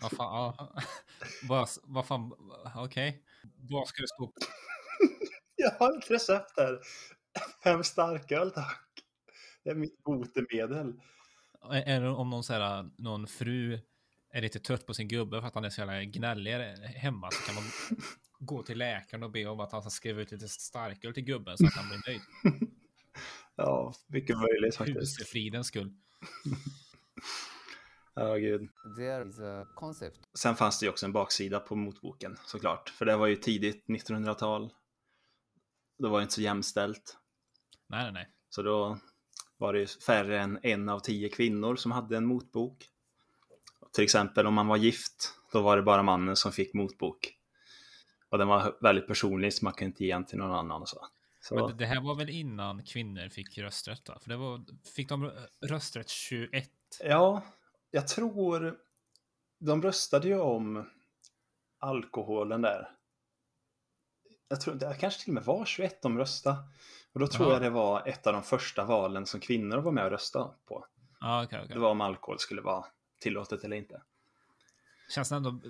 [0.00, 0.72] Vad fan, ja.
[1.48, 2.32] vad, vad fan,
[2.76, 3.24] okej.
[3.70, 4.32] Vad ska det stå på?
[5.56, 6.80] Jag har ett recept där.
[7.64, 8.88] Fem starköl tack.
[9.64, 11.00] Det är mitt botemedel.
[11.70, 13.80] Är det om någon, så här, någon fru
[14.38, 16.52] är lite trött på sin gubbe för att han är så jävla gnällig
[16.96, 17.64] hemma så kan man
[18.38, 21.58] gå till läkaren och be om att han ska skriva ut lite starköl till gubben
[21.58, 22.20] så att han blir nöjd.
[23.60, 25.20] Ja, mycket möjligt faktiskt.
[25.20, 25.92] Husefridens skull.
[28.14, 28.68] Ja, gud.
[28.96, 32.88] There is a concept Sen fanns det ju också en baksida på motboken såklart.
[32.88, 34.72] För det var ju tidigt 1900-tal.
[35.98, 37.16] Då var det inte så jämställt.
[37.86, 38.28] Nej, nej, nej.
[38.48, 38.98] Så då
[39.56, 42.88] var det ju färre än en av tio kvinnor som hade en motbok.
[43.98, 47.32] Till exempel om man var gift, då var det bara mannen som fick motbok.
[48.28, 50.88] Och den var väldigt personlig så man kunde inte ge den till någon annan och
[50.88, 51.06] så.
[51.40, 54.08] så Men det, här var väl innan kvinnor fick rösträtt?
[54.08, 54.18] Va?
[54.22, 54.64] För det var,
[54.96, 55.30] fick de
[55.66, 56.70] rösträtt 21?
[57.04, 57.42] Ja,
[57.90, 58.78] jag tror
[59.60, 60.90] de röstade ju om
[61.78, 62.90] alkoholen där.
[64.48, 66.56] Jag tror det kanske till och med var 21 de röstade.
[67.12, 67.52] Och då tror Ja.
[67.52, 70.86] jag det var ett av de första valen som kvinnor var med och röstade på.
[71.20, 71.74] Ja, okej, okej.
[71.74, 72.84] Det var om alkohol skulle vara
[73.18, 74.02] tillåtet eller inte.
[75.14, 75.60] Känns det ändå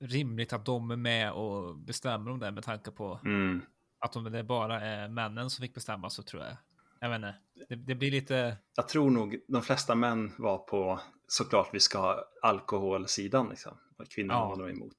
[0.00, 3.62] rimligt att de är med och bestämmer om det med tanke på Mm.
[3.98, 6.56] att om det bara är männen som fick bestämma så tror jag.
[7.00, 7.34] Jag vet inte.
[7.68, 8.56] Det, det blir lite.
[8.74, 13.78] Jag tror nog de flesta män var på såklart vi ska ha alkoholsidan liksom.
[13.98, 14.48] Och kvinnorna Ja.
[14.48, 14.96] var nog emot.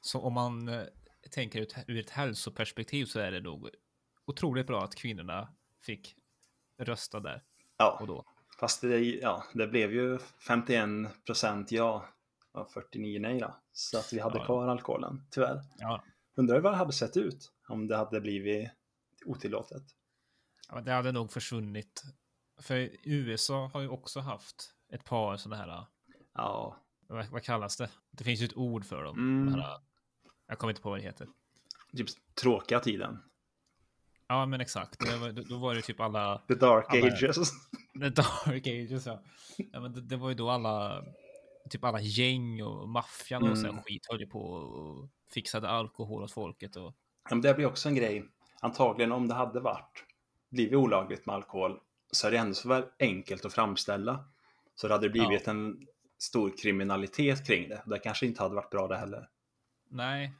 [0.00, 0.82] Så om man eh,
[1.30, 3.68] tänker ut, ur ett hälsoperspektiv så är det nog
[4.24, 5.48] otroligt bra att kvinnorna
[5.82, 6.16] fick
[6.78, 7.42] rösta där och
[7.76, 8.24] Ja, då.
[8.62, 10.88] Fast det, ja, det blev ju 51
[11.26, 12.08] procent ja
[12.52, 13.54] och 49 nej då.
[13.72, 14.44] Så att vi hade Ja.
[14.44, 15.60] kvar alkoholen, tyvärr.
[15.78, 16.04] Ja,
[16.36, 18.70] Undrar hur det hade sett ut om det hade blivit
[19.26, 19.82] otillåtet.
[20.68, 22.02] Ja, det hade nog försvunnit.
[22.60, 25.84] För USA har ju också haft ett par sådana här,
[26.34, 27.90] Ja, vad, vad kallas det?
[28.10, 29.18] Det finns ju ett ord för dem.
[29.18, 29.54] Mm.
[29.54, 29.78] Här,
[30.46, 31.28] jag kommer inte på vad det heter.
[31.96, 32.06] typ
[32.42, 33.18] tråkiga tiden.
[34.26, 35.02] Ja, men exakt.
[35.20, 37.50] Var, då var det typ alla The dark Alla- ages.
[38.00, 39.22] The Dark Ages, ja.
[39.72, 41.04] ja men det, det var ju då alla,
[41.70, 43.76] typ alla gäng och maffian och sån Mm.
[43.76, 46.94] här skit höll på och fixade alkohol åt folket och
[47.28, 48.24] Ja, men det blir också en grej.
[48.60, 50.04] Antagligen om det hade varit
[50.50, 51.80] blivit olagligt med alkohol
[52.12, 54.24] så är det ändå så väl enkelt att framställa.
[54.74, 55.86] Så det hade blivit en
[56.18, 57.82] stor kriminalitet kring det.
[57.86, 59.28] Det kanske inte hade varit bra det heller.
[59.88, 60.32] nej,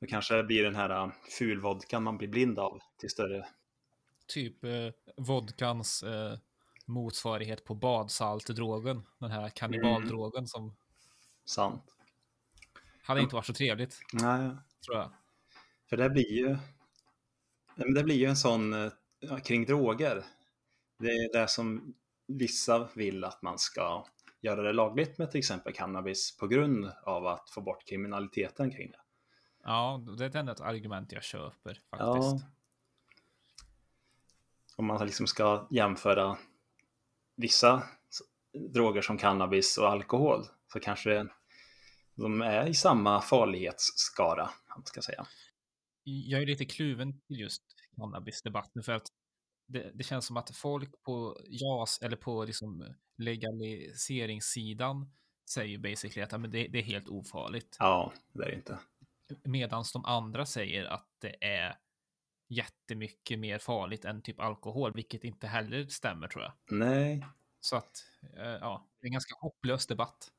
[0.00, 3.46] Det kanske blir den här äh, fulvodkan man blir blind av till större.
[4.26, 6.38] Typ eh, vodkans eh,
[6.84, 9.02] motsvarighet på badsaltdrogen.
[9.18, 10.76] Den här kannibaldrogen som
[11.44, 11.94] Sant.
[13.02, 14.50] hade inte varit så trevligt, Nej,
[14.86, 15.12] tror jag.
[15.88, 16.56] för det blir ju.
[17.76, 20.24] Det blir ju en sån ja, kring droger.
[20.98, 21.94] Det är det som
[22.26, 24.04] vissa vill att man ska
[24.40, 28.90] göra det lagligt med till exempel cannabis på grund av att få bort kriminaliteten kring
[28.90, 29.00] det.
[29.64, 32.40] Ja, det är ett argument jag köper Ja.
[34.76, 36.36] Om man liksom ska jämföra
[37.36, 37.82] vissa
[38.74, 41.26] droger som cannabis och alkohol så kanske
[42.14, 44.50] de är i samma farlighetsskara,
[44.84, 45.26] ska säga.
[46.04, 47.62] Jag är lite kluven till just
[47.96, 49.06] cannabisdebatten för att
[49.66, 55.12] det, det känns som att folk på JAS eller på liksom legaliseringssidan
[55.50, 57.76] säger basically att men det, det är helt ofarligt.
[57.78, 58.78] Ja, det är det inte.
[59.44, 61.76] Medan de andra säger att det är
[62.48, 66.52] jättemycket mer farligt än typ alkohol, vilket inte heller stämmer tror jag.
[66.70, 67.26] Nej,
[67.60, 68.04] Så att,
[68.36, 70.32] eh, ja, det är en ganska hopplös debatt.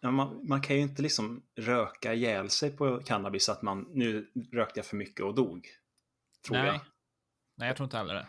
[0.00, 4.30] ja, man, man kan ju inte liksom röka ihjäl sig på cannabis att man nu
[4.52, 5.68] rökte jag för mycket och dog.
[6.46, 6.66] Tror Nej.
[6.66, 6.80] jag.
[7.56, 8.26] Nej, jag tror inte heller det.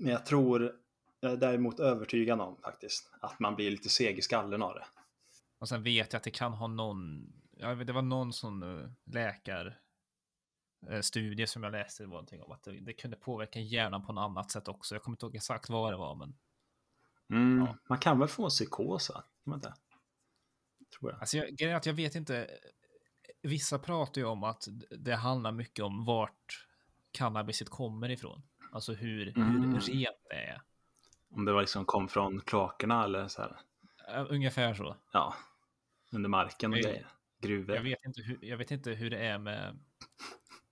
[0.00, 0.72] Men jag tror,
[1.20, 4.84] jag är däremot övertygad om faktiskt, att man blir lite seg i skallen av det.
[5.58, 8.88] Och sen vet jag att det kan ha någon, ja, det var någon sån uh,
[9.04, 9.72] läkar eh,
[11.02, 14.50] studie som jag läste någonting om att det, det kunde påverka hjärnan på något annat
[14.50, 14.94] sätt också.
[14.94, 16.34] Jag kommer inte ihåg exakt vad det var, men
[17.30, 17.76] Mm, Ja.
[17.88, 19.24] Man kan väl få psykos, va?
[19.44, 19.74] Man inte?
[20.98, 21.20] Tror jag.
[21.20, 22.50] alltså jag, grejen är att jag vet inte.
[23.42, 26.66] Vissa pratar ju om att det handlar mycket om vart
[27.12, 28.42] cannabiset kommer ifrån.
[28.72, 29.72] Alltså hur, Mm.
[29.72, 30.62] hur rent det är.
[31.30, 33.60] Om det var liksom kom från kloakerna eller så här.
[34.08, 34.96] Eh, Ungefär så.
[35.12, 35.34] Ja,
[36.12, 37.06] under marken och grejer.
[37.40, 37.76] Gruvor.
[37.76, 39.78] Jag vet, inte hur, jag vet inte hur det är med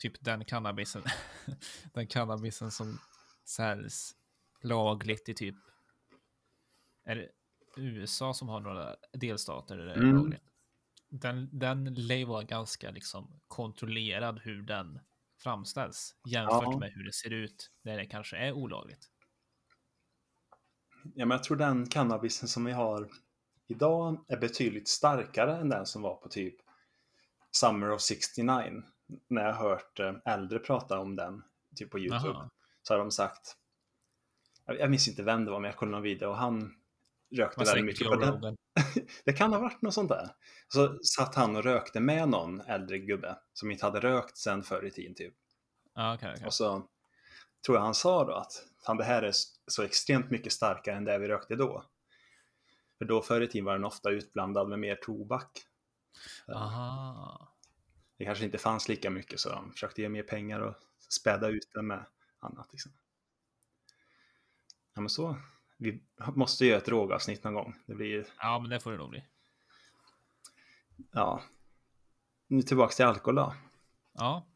[0.01, 1.03] typ den cannabisen.
[1.92, 2.98] den cannabisen som
[3.44, 4.16] säljs
[4.62, 5.57] lagligt i typ.
[7.05, 7.28] Är det
[7.76, 10.16] USA som har några delstater där det är Mm.
[10.16, 10.42] lagligt?
[11.09, 15.01] Den, den lär vara ganska liksom kontrollerad hur den
[15.42, 16.78] framställs jämfört Ja.
[16.78, 19.11] med hur det ser ut när det kanske är olagligt.
[21.14, 23.11] Ja, men jag tror den cannabisen som vi har
[23.66, 26.55] idag är betydligt starkare än den som var på typ
[27.53, 28.82] Summer of 69.
[29.28, 31.42] När jag hört eh, äldre prata om den,
[31.76, 32.28] typ på YouTube.
[32.28, 32.50] Jaha.
[32.82, 33.56] Så har de sagt,
[34.66, 36.74] jag minns inte vem det var, men jag kollade någon video och han
[37.36, 38.08] rökte väldigt mycket.
[38.08, 38.56] Och den,
[39.24, 40.28] det kan ha varit något sånt där.
[40.68, 44.86] Så satt han och rökte med någon äldre gubbe som inte hade rökt sen förr
[44.86, 45.34] i tiden typ.
[45.94, 46.46] Ja, okej, okej.
[46.46, 46.86] Och så
[47.66, 48.52] tror jag han sa då att
[48.86, 49.32] fan, det här är
[49.66, 51.84] så extremt mycket starkare än det vi rökte då.
[52.98, 55.50] För då förr i tiden var den ofta utblandad med mer tobak.
[56.54, 57.54] Aha.
[58.20, 60.74] Det kanske inte fanns lika mycket så de försökte ge mer pengar och
[61.08, 62.06] späda ut det med
[62.38, 62.68] annat.
[62.72, 62.92] Liksom.
[64.94, 65.36] Ja men så.
[65.76, 66.02] Vi
[66.34, 67.74] måste göra ett rågavsnitt någon gång.
[67.86, 69.24] Det blir Ja, men det får det nog bli.
[71.12, 71.42] ja.
[72.46, 73.54] Nu tillbaks till alkohol då.
[74.12, 74.46] Ja,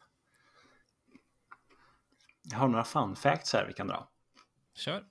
[2.42, 4.08] Jag har några fun facts här vi kan dra.
[4.74, 5.08] kör.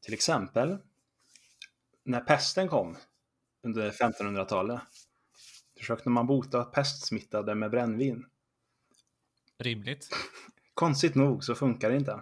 [0.00, 0.78] Till exempel
[2.02, 2.96] när pesten kom
[3.62, 4.80] under 1500-talet
[5.84, 8.26] försökte man bota pestsmittade med brännvin.
[9.58, 10.08] Rimligt.
[10.74, 12.20] Konstigt nog så funkar det inte.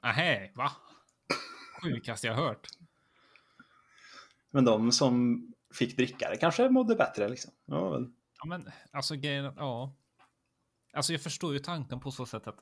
[0.00, 0.72] Ahä, va?
[1.82, 2.68] Sjukaste jag hört.
[4.50, 7.50] Men de som fick dricka det kanske mådde bättre liksom.
[7.64, 8.10] Ja, väl.
[8.38, 9.94] Ja, men alltså grejen, ja.
[10.92, 12.60] Alltså jag förstår ju tanken på så sätt att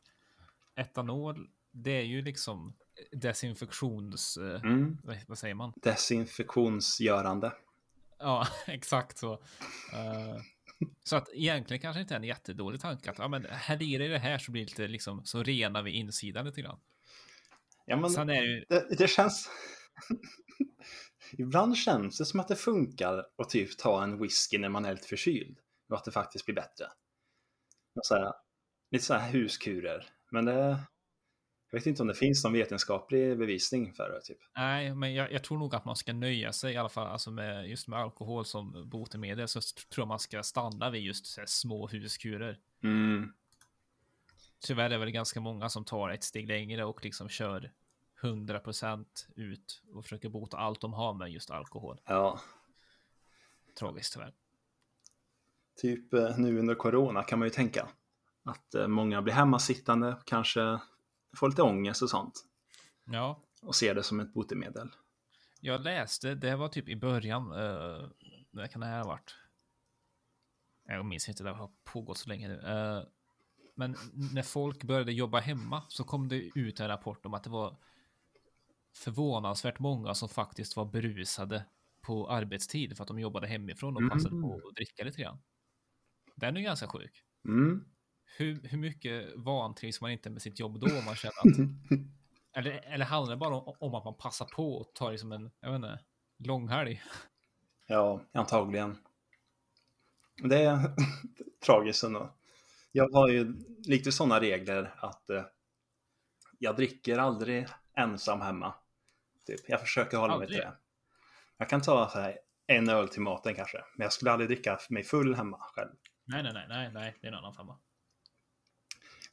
[0.76, 2.76] etanol, det är ju liksom
[3.12, 4.36] desinfektions...
[4.36, 4.98] eh, mm.
[5.26, 5.72] vad säger man?
[5.76, 7.52] Desinfektionsgörande.
[8.18, 9.32] Ja, exakt så.
[9.92, 10.36] Eh,
[11.04, 14.18] så att egentligen kanske inte är en jättedålig tanke att ja, men här i det
[14.18, 16.80] här så blir det lite liksom så renar vi insidan lite grann.
[17.86, 19.50] Ja, men Sen är det ju, det, det känns...
[21.32, 24.92] Ibland känns det som att det funkar att typ ta en whisky när man är
[24.92, 25.58] lite förkyld.
[25.88, 26.84] Och att det faktiskt blir bättre.
[27.94, 28.32] Och så här,
[28.90, 30.06] lite så här huskurer.
[30.30, 30.78] Men det...
[31.70, 34.20] Jag vet inte om det finns någon vetenskaplig bevisning för det.
[34.20, 34.38] Typ.
[34.56, 37.30] nej, men jag, jag tror nog att man ska nöja sig i alla fall alltså
[37.30, 41.46] med just med alkohol som botemedel så tror jag man ska stanna vid just här
[41.46, 42.58] små huskurer.
[42.82, 43.32] Mm.
[44.60, 47.72] Tyvärr är det väl ganska många som tar ett steg längre och liksom kör
[48.22, 49.04] 100%
[49.36, 52.00] ut och försöker bota allt de har med just alkohol.
[52.04, 52.40] Ja,
[53.78, 54.32] Tragiskt tyvärr.
[55.76, 57.88] typ eh, nu under corona kan man ju tänka
[58.44, 60.78] att eh, många blir hemmasittande, kanske
[61.36, 62.44] får lite ångest och sånt
[63.04, 64.88] Ja, och ser det som ett botemedel.
[65.60, 68.08] jag läste, det var typ i början, uh,
[68.50, 69.34] när kan det här ha varit?
[70.88, 72.60] Jag minns inte, det har pågått så länge nu.
[72.60, 73.02] Eh,
[73.74, 73.96] men
[74.34, 77.76] när folk började jobba hemma så kom det ut en rapport om att det var
[78.94, 81.64] förvånansvärt många som faktiskt var berusade
[82.00, 84.42] på arbetstid för att de jobbade hemifrån och passade Mm.
[84.50, 85.38] på att dricka lite grann.
[86.36, 87.24] Den är ju ganska sjuk.
[87.48, 87.84] Mm.
[88.38, 91.68] Hur, hur mycket vantrivs man inte med sitt jobb då man känner att...
[92.56, 95.50] eller, eller handlar det bara om, om att man passar på och tar liksom en,
[95.60, 95.98] jag vet inte,
[96.38, 97.02] långhelg?
[97.86, 98.98] Ja, antagligen.
[100.42, 100.78] Det är
[101.66, 102.34] tragiskt ändå.
[102.92, 103.54] Jag har ju
[103.84, 105.44] lite sådana regler att eh,
[106.58, 107.66] jag dricker aldrig
[107.96, 108.74] ensam hemma.
[109.46, 109.60] Typ.
[109.68, 110.60] Jag försöker hålla mig Aldrig?
[110.60, 110.76] till det.
[111.56, 114.78] Jag kan ta så här, en öl till maten kanske, men jag skulle aldrig dricka
[114.90, 115.90] mig full hemma själv.
[116.24, 117.78] Nej, nej, nej, nej, nej, det är en annan femma.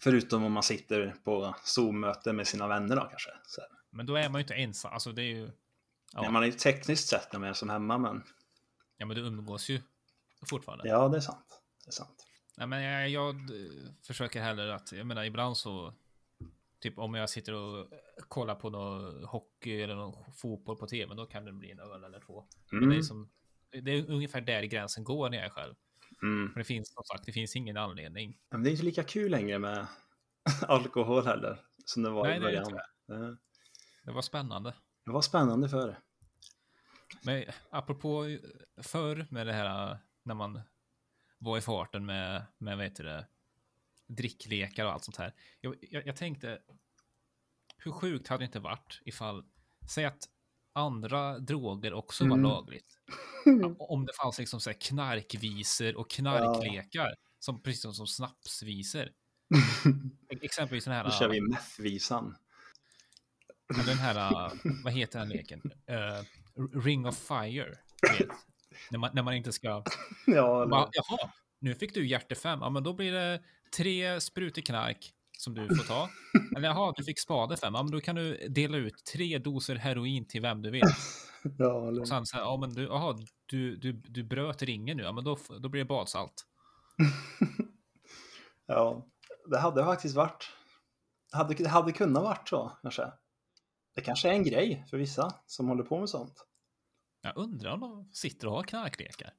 [0.03, 3.29] Förutom om man sitter på Zoom-möte med sina vänner då kanske.
[3.45, 3.61] Så.
[3.89, 5.43] Men då är man ju inte ensam, alltså det är ju...
[6.13, 6.31] Ja, Ja.
[6.31, 8.23] Man är ju tekniskt sett mer som hemma, men
[8.97, 9.81] ja men du umgås ju
[10.49, 10.87] fortfarande.
[10.87, 11.61] ja, det är sant.
[11.85, 12.25] Det är sant.
[12.57, 13.35] Nej, men jag, jag
[14.07, 15.93] försöker hellre att, jag menar ibland så,
[16.79, 17.87] typ om jag sitter och
[18.27, 22.03] kollar på någon hockey eller någon fotboll på tv, då kan det bli en öl
[22.03, 22.45] eller två.
[22.71, 22.97] Men det, Mm.
[22.97, 23.29] är som,
[23.83, 25.75] det är ungefär där gränsen går när jag är själv.
[26.23, 26.45] Mm.
[26.45, 28.37] Men det finns som sagt, det finns ingen anledning.
[28.51, 29.87] Men det är inte lika kul längre med
[30.61, 32.63] alkohol heller, som det var Nej, i det början.
[32.65, 33.37] inte Det,
[34.05, 34.73] Det var spännande.
[35.05, 35.99] det var spännande förr.
[37.23, 38.37] Men apropå
[38.81, 40.61] förr med det här när man
[41.37, 43.27] var i farten med, med vad heter det,
[44.07, 45.33] dricklekar och allt sånt här.
[45.61, 46.61] Jag, jag, jag tänkte,
[47.77, 49.43] hur sjukt hade det inte varit ifall,
[49.93, 50.29] säg att
[50.73, 52.43] andra droger också var Mm.
[52.43, 52.97] lagligt.
[53.79, 59.09] Om det fanns liksom så här knarkvisor och knarklekar, som, precis som, som snapsvisor.
[60.41, 62.35] Exempelvis den här, Nu kör vi meth-visan.
[63.67, 64.53] Ja, Den här, uh,
[64.83, 65.61] vad heter den leken?
[65.91, 66.23] Uh,
[66.83, 67.77] Ring of Fire.
[68.91, 69.83] När, man, när man inte ska...
[70.27, 72.59] Ja, eller- Jaha, nu fick du hjärte fem.
[72.61, 73.43] Ja, men då blir det
[73.75, 75.13] tre sprutor knark
[75.43, 76.09] som du får ta.
[76.57, 77.73] Eller jaha, du fick spade fem.
[77.75, 80.81] Ja, men då kan du dela ut tre doser heroin till vem du vill.
[81.57, 84.97] ja, eller- Och sen så här, ja men du, jaha, du, du, du bröt ringen
[84.97, 85.03] nu.
[85.03, 86.33] Ja, men då, då blir det badsalt.
[88.65, 89.07] Ja,
[89.49, 90.49] det hade faktiskt varit.
[91.31, 93.11] Hade, det hade kunnat varit så kanske.
[93.95, 96.45] Det kanske är en grej för vissa som håller på med sånt.
[97.21, 99.33] Jag undrar om de sitter och har knarklekar.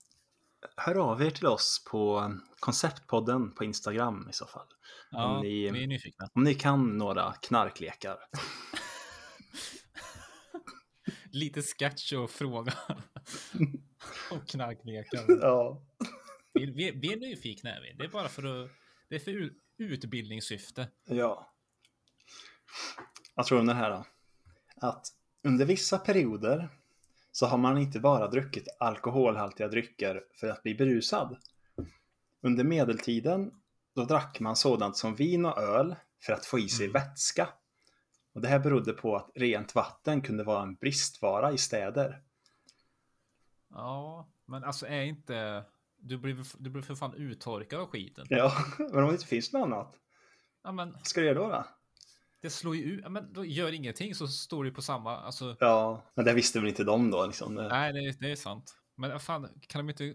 [0.76, 4.66] Hör av er till oss på Konceptpodden på Instagram i så fall.
[5.10, 6.28] Ja, ni- vi är nyfikna.
[6.32, 8.16] Om ni kan några knarklekar.
[11.30, 12.72] Lite sketch och fråga.
[14.30, 15.24] och knarklekar.
[15.28, 15.82] Ja.
[16.52, 17.92] Vi, vi, vi är nyfikna är vi.
[17.92, 18.70] Det är bara för att...
[19.08, 20.88] Det är för utbildningssyfte.
[21.04, 21.54] Ja.
[23.34, 24.04] Jag tror om det här då.
[24.76, 25.06] Att
[25.42, 26.68] under vissa perioder
[27.36, 31.36] så har man inte bara druckit alkoholhaltiga drycker för att bli berusad.
[32.42, 33.50] Under medeltiden
[33.94, 36.92] då drack man sådant som vin och öl för att få i sig Mm.
[36.92, 37.48] vätska.
[38.34, 42.22] Och det här berodde på att rent vatten kunde vara en bristvara i städer.
[43.70, 45.64] Ja, men alltså är inte...
[45.96, 48.26] Du blir, du blir för fan uttorkad av skiten.
[48.30, 49.94] Ja, men om det inte finns något annat,
[50.62, 51.48] Ja, men vad ska du göra då?
[51.48, 51.64] då?
[52.44, 53.10] Det slår ju ut.
[53.10, 55.16] Men då gör ingenting så står du på samma...
[55.16, 57.54] Alltså, Ja, men det visste väl inte de då liksom.
[57.54, 58.74] Det- nej, det, är- det är sant.
[58.96, 60.14] Men fan, kan de inte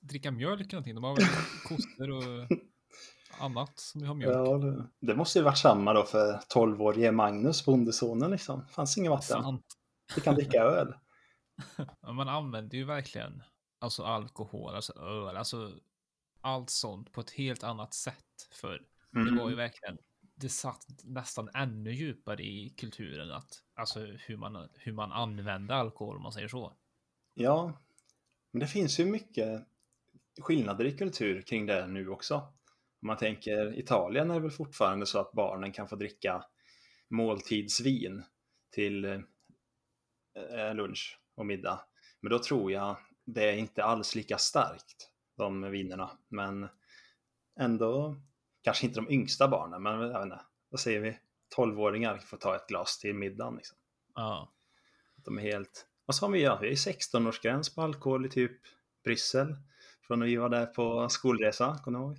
[0.00, 0.94] dricka mjölk eller någonting?
[0.94, 1.24] De har väl
[1.68, 2.48] kossor och
[3.44, 4.36] annat som vi har mjölk.
[4.36, 8.66] Ja, det, det måste ju varit samma då för 12-årige Magnus, bondesonen liksom.
[8.68, 9.42] Fanns inget vatten.
[9.42, 9.66] Sant.
[10.14, 10.94] Vi kan dricka öl.
[12.02, 13.42] Ja, man använder ju verkligen
[13.80, 15.70] alltså alkohol, alltså öl, alltså
[16.40, 19.56] allt sånt på ett helt annat sätt för det var ju Mm.
[19.56, 19.98] verkligen
[20.40, 26.16] det satt nästan ännu djupare i kulturen att alltså hur man hur man använde alkohol
[26.16, 26.76] om man säger så.
[27.34, 27.72] Ja,
[28.52, 29.66] men det finns ju mycket
[30.40, 32.34] skillnader i kultur kring det nu också.
[33.02, 36.44] Om man tänker Italien är det väl fortfarande så att barnen kan få dricka
[37.08, 38.22] måltidsvin
[38.70, 39.20] till eh,
[40.34, 41.80] eh, lunch och middag.
[42.20, 46.10] Men då tror jag det är inte alls lika starkt, de vinerna.
[46.28, 46.68] Men
[47.60, 48.16] ändå,
[48.62, 51.18] kanske inte de yngsta barnen, men jag vet inte, vad säger vi?
[51.56, 53.56] 12-åringar får ta ett glas till middagen.
[53.56, 53.76] Liksom.
[54.14, 54.52] Ja,
[55.16, 55.86] De är helt...
[56.06, 56.42] Vad sa vi?
[56.42, 58.52] Ja, vi är 16-årsgräns på alkohol i typ
[59.04, 59.56] Bryssel.
[60.06, 62.18] Från när vi var där på skolresa, kommer du ihåg?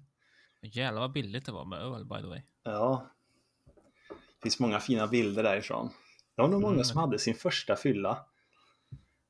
[0.61, 2.41] jävlar vad billigt det var med öl by the way.
[2.63, 3.11] Ja.
[4.07, 5.89] Det finns många fina bilder därifrån.
[6.35, 6.83] Det var nog många Mm.
[6.85, 8.25] som hade sin första fylla.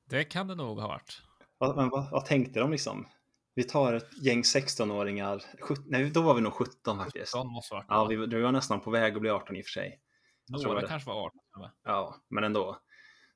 [0.06, 1.22] Det kan det nog ha varit.
[1.58, 3.08] Vad, men vad, vad tänkte de liksom?
[3.54, 5.44] Vi tar ett gäng 16-åringar.
[5.62, 7.32] sjut- Nej, då var vi nog 17 faktiskt.
[7.32, 7.88] Sån måste ha varit.
[7.90, 10.02] Ja, vi, vi var nästan på väg att bli 18 i och för sig.
[10.48, 10.88] jag tror Några det.
[10.88, 11.32] kanske var 18.
[11.40, 11.72] till och med.
[11.84, 12.82] Ja, men ändå.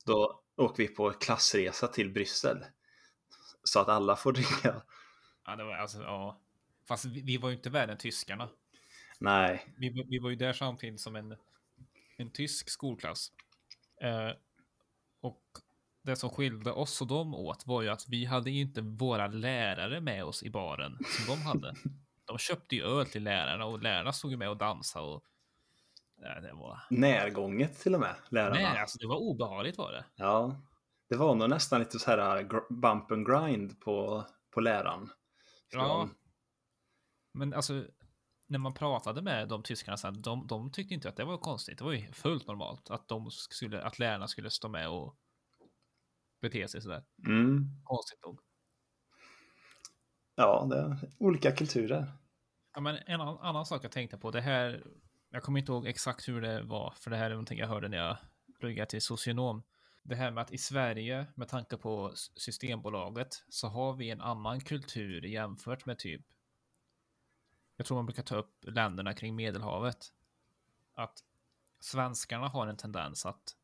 [0.05, 2.65] Då åker vi på klassresa till Bryssel.
[3.63, 4.81] Så att alla får dricka.
[5.45, 6.41] Ja, det var alltså ja.
[6.87, 8.49] Fast vi, vi var ju inte värre än tyskarna.
[9.19, 11.35] Nej, Vi, var- vi var ju där samtidigt som en,
[12.17, 13.31] en tysk skolklass.
[14.01, 14.31] Eh,
[15.21, 15.41] och
[16.05, 19.27] det som skilde oss och dem åt var ju att vi hade ju inte våra
[19.27, 21.75] lärare med oss i baren som de hade.
[22.27, 25.23] De köpte ju öl till lärarna och lärarna stod ju med och dansade och
[26.17, 26.79] nej, det var...
[26.89, 28.55] närgånget till och med, lärarna.
[28.55, 30.05] Nej, alltså det var obehagligt var det.
[30.15, 30.61] Ja,
[31.09, 35.09] det var nog nästan lite så här gr- bump and grind på, på läraren.
[35.71, 35.79] Ja.
[35.79, 36.15] Från-
[37.33, 37.85] Men alltså,
[38.47, 41.77] när man pratade med de tyskarna sen, de, de tyckte inte att det var konstigt.
[41.77, 45.17] Det var ju fullt normalt att, de skulle, att lärarna skulle stå med och
[46.49, 47.03] bete sig sådär.
[47.25, 47.69] Mm.
[47.83, 48.39] Konstigt nog.
[50.35, 52.11] Ja, det är olika kulturer.
[52.73, 54.83] Ja, men en annan, sak jag tänkte på, det här,
[55.29, 57.87] jag kommer inte ihåg exakt hur det var, för det här är någonting jag hörde
[57.87, 58.17] när jag
[58.59, 59.63] pluggade till socionom.
[60.03, 64.61] Det här med att i Sverige, med tanke på Systembolaget, så har vi en annan
[64.61, 66.25] kultur jämfört med typ,
[67.77, 70.13] jag tror man brukar ta upp länderna kring Medelhavet.
[70.93, 71.23] Att
[71.79, 73.55] svenskarna har en tendens att,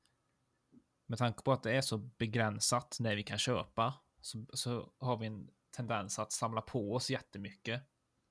[1.12, 5.18] med tanke på att det är så begränsat när vi kan köpa, så, så har
[5.18, 7.82] vi en tendens att samla på oss jättemycket.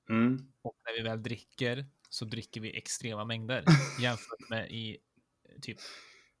[0.09, 0.51] Mm.
[0.61, 3.65] Och när vi väl dricker så dricker vi extrema mängder
[4.01, 4.97] jämfört med i
[5.61, 5.77] typ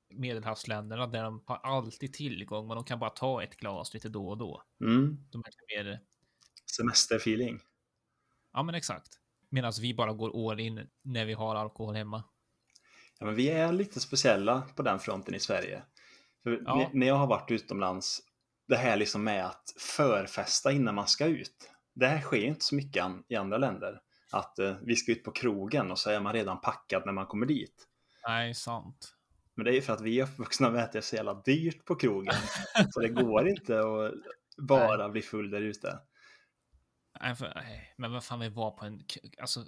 [0.09, 4.29] medelhavsländerna där de har alltid tillgång men de kan bara ta ett glas lite då
[4.29, 4.63] och då.
[4.83, 5.17] Mm.
[5.31, 5.99] De är mer,
[6.77, 7.59] Semesterfeeling.
[8.53, 9.19] ja men exakt.
[9.49, 12.23] Medan vi bara går all in när vi har alkohol hemma.
[13.19, 15.83] Ja, men vi är lite speciella på den fronten i Sverige.
[16.43, 16.89] För Ja.
[16.93, 18.21] när- jag har varit utomlands,
[18.67, 21.71] det här liksom med att förfesta innan man ska ut.
[21.93, 24.01] Det här sker inte så mycket an- i andra länder.
[24.31, 27.25] Att eh, vi ska ut på krogen och så är man redan packad när man
[27.25, 27.87] kommer dit.
[28.27, 29.15] Nej, sant.
[29.55, 31.33] Men det är ju för att vi är uppvuxna med att det är så jävla
[31.33, 32.33] dyrt på krogen.
[32.91, 34.13] så det går inte att
[34.57, 35.99] bara bli full där ute.
[37.21, 39.03] Nej, för, nej, men vad fan vi var på en,
[39.41, 39.65] alltså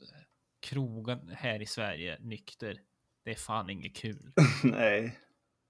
[0.59, 2.81] krogen här i Sverige nykter.
[3.23, 4.31] Det är fan inget kul.
[4.63, 5.19] Nej.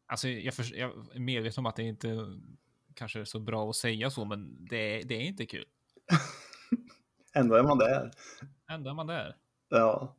[0.05, 2.39] Alltså jag, för, jag är medveten om att det inte
[2.93, 5.65] kanske är så bra att säga så, men det, är- det är inte kul.
[7.33, 8.11] Ändå är man där.
[8.69, 9.37] Ändå är man där.
[9.69, 10.15] Ja.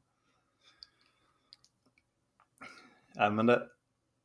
[3.14, 3.68] Ja, men det,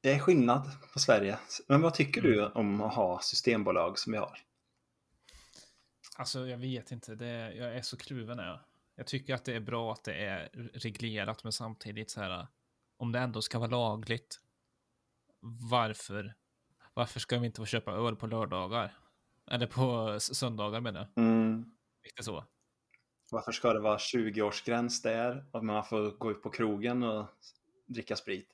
[0.02, 1.40] det är skillnad på Sverige.
[1.68, 4.38] Men vad tycker du om att ha systembolag som vi har?
[6.18, 7.16] Alltså, jag vet inte.
[7.16, 8.38] Det, jag är så kluven.
[8.38, 8.60] Jag.
[8.96, 12.48] jag tycker att det är bra att det är reglerat, men samtidigt så här.
[12.98, 14.40] Om det ändå ska vara lagligt.
[15.70, 16.34] Varför?
[16.94, 18.98] Varför ska vi inte få köpa öl på lördagar?
[19.52, 21.24] Eller på söndagar menar jag.
[21.26, 21.66] Mm.
[22.10, 22.46] Inte så.
[23.32, 25.46] Varför ska det vara 20-årsgräns där?
[25.54, 27.28] Att man får gå ut på krogen och
[27.88, 28.50] dricka sprit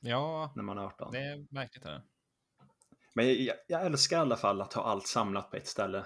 [0.00, 1.12] Ja, när man är 18?
[1.12, 1.84] det är märkligt.
[1.84, 2.02] Här.
[3.14, 6.04] Men jag, jag älskar i alla fall att ha allt samlat på ett ställe.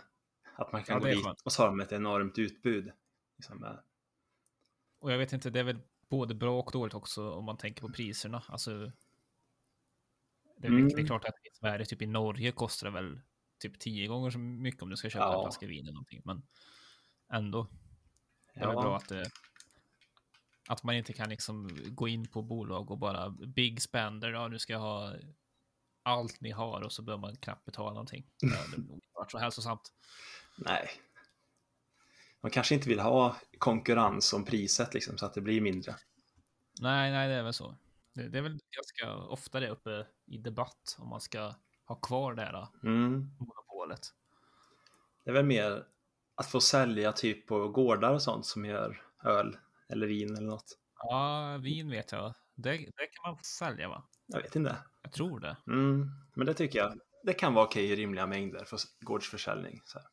[0.57, 2.93] Att man kan Ja, gå dit och så har de ett enormt utbud.
[3.37, 3.71] Liksom, eh,
[5.01, 5.79] Och jag vet inte, det är väl
[6.09, 8.43] både bra och dåligt också om man tänker på priserna.
[8.49, 8.93] Alltså,
[10.57, 10.89] det är, Mm.
[10.89, 13.21] det är klart att i Sverige, typ i Norge, kostar det väl
[13.59, 15.35] typ tio gånger så mycket om du ska köpa Ja.
[15.39, 16.23] en flaska vin eller någonting.
[16.25, 16.43] Men
[17.33, 17.67] ändå,
[18.55, 18.83] det är ja.
[18.83, 19.31] bra att det,
[20.69, 24.59] att man inte kan liksom gå in på bolag och bara big spender, ja nu
[24.59, 25.15] ska jag ha
[26.03, 28.27] allt ni har och så behöver man knappt betala någonting.
[28.41, 29.93] Det hade nog inte varit så hälsosamt.
[30.59, 30.89] Nej.
[32.41, 35.97] Man kanske inte vill ha konkurrens om priset liksom, så att det blir mindre.
[36.81, 37.77] Nej, nej, det är väl så.
[38.17, 41.55] Det, det är väl ganska ofta det uppe i debatt om man ska
[41.85, 43.37] ha kvar det här Mm.
[43.39, 44.01] monopolet.
[45.25, 45.85] Det är väl mer
[46.35, 49.57] att få sälja typ på gårdar och sånt som gör öl
[49.89, 50.79] eller vin eller något.
[50.99, 52.35] Ja, vin vet jag.
[52.55, 54.09] Det, det kan man sälja va?
[54.27, 54.77] Jag vet inte.
[55.03, 55.57] Jag tror det.
[55.67, 56.11] Mm.
[56.35, 57.01] Men det tycker jag.
[57.23, 59.81] Det kan vara okej i rimliga mängder för gårdsförsäljning.
[59.85, 60.09] Så här.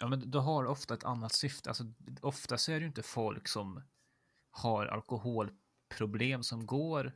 [0.00, 1.70] Ja, men du har ofta ett annat syfte.
[1.70, 1.84] Alltså,
[2.22, 3.82] ofta så är det ju inte folk som
[4.50, 7.12] har alkoholproblem som går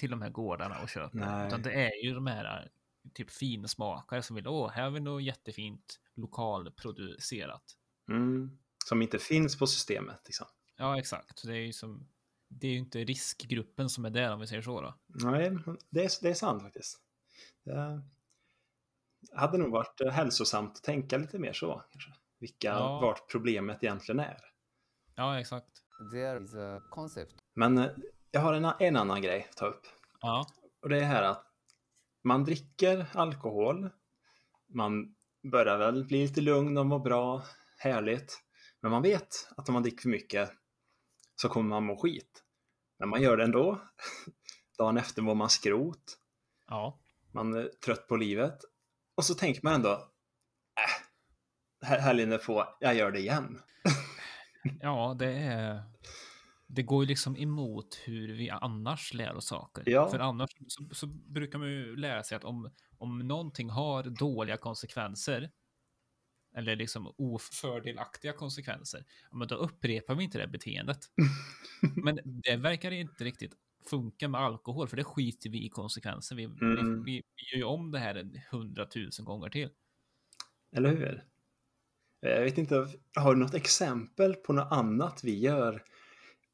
[0.00, 1.18] till de här gårdarna och köper.
[1.18, 1.46] Nej.
[1.46, 2.70] Utan det är ju de här
[3.14, 7.62] typ finsmakare som vill, åh, här har vi något jättefint lokalproducerat.
[8.08, 8.58] Mm.
[8.84, 10.20] Som inte finns på systemet.
[10.24, 10.46] Liksom.
[10.76, 11.42] Ja, exakt.
[11.46, 12.08] Det är ju som,
[12.48, 14.94] det är ju inte riskgruppen som är där om vi säger så då.
[15.06, 15.56] Nej,
[15.90, 17.00] det är, det är sant faktiskt.
[17.64, 18.02] Det
[19.32, 21.84] hade nog varit eh, hälsosamt att tänka lite mer så.
[21.90, 22.10] Kanske.
[22.38, 23.00] Vilka, Ja.
[23.00, 24.40] vart problemet egentligen är.
[25.14, 25.70] Ja, exakt.
[26.12, 27.90] There is a concept Men eh,
[28.30, 29.86] jag har en, en annan grej att ta upp.
[30.20, 30.46] Ja,
[30.82, 31.46] Och det är här att
[32.24, 33.90] man dricker alkohol.
[34.74, 35.14] Man
[35.52, 37.42] börjar väl bli lite lugn och må bra.
[37.78, 38.40] Härligt.
[38.80, 40.50] Men man vet att om man dricker för mycket
[41.36, 42.44] så kommer man må skit.
[42.98, 43.80] Men man gör det ändå.
[44.78, 46.18] Dagen efter mår man skrot.
[46.66, 46.98] ja,
[47.32, 48.58] Man är trött på livet.
[49.14, 50.08] Och så tänker man ändå,
[51.82, 53.62] äh, helgen är på, jag gör det igen.
[54.80, 55.82] ja, det är.
[56.72, 59.84] Det går ju liksom emot hur vi annars lär oss saker.
[59.86, 60.10] Ja.
[60.10, 64.56] För annars så, så brukar man ju lära sig att om, om någonting har dåliga
[64.56, 65.50] konsekvenser
[66.54, 70.98] eller liksom ofördelaktiga konsekvenser, men då upprepar vi inte det beteendet.
[72.04, 73.52] men det verkar inte riktigt
[73.90, 76.36] funka med alkohol, för det skiter vi i konsekvenser.
[76.36, 77.04] Vi, Mm.
[77.04, 79.68] vi, vi, gör ju om det här en hundratusen gånger till.
[80.76, 81.24] Eller hur?
[82.20, 85.84] Jag vet inte, har du något exempel på något annat vi gör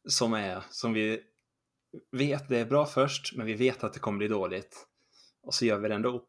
[0.06, 1.22] som är, som vi
[2.12, 4.86] vet det är bra först, men vi vet att det kommer bli dåligt.
[5.42, 6.26] Och så gör vi det ändå.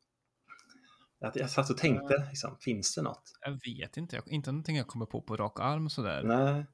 [1.20, 3.24] Jag, jag satt och tänkte, liksom, finns det något?
[3.42, 6.24] Jag vet inte, jag, inte någonting jag kommer på på rak arm sådär.
[6.24, 6.66] Nej.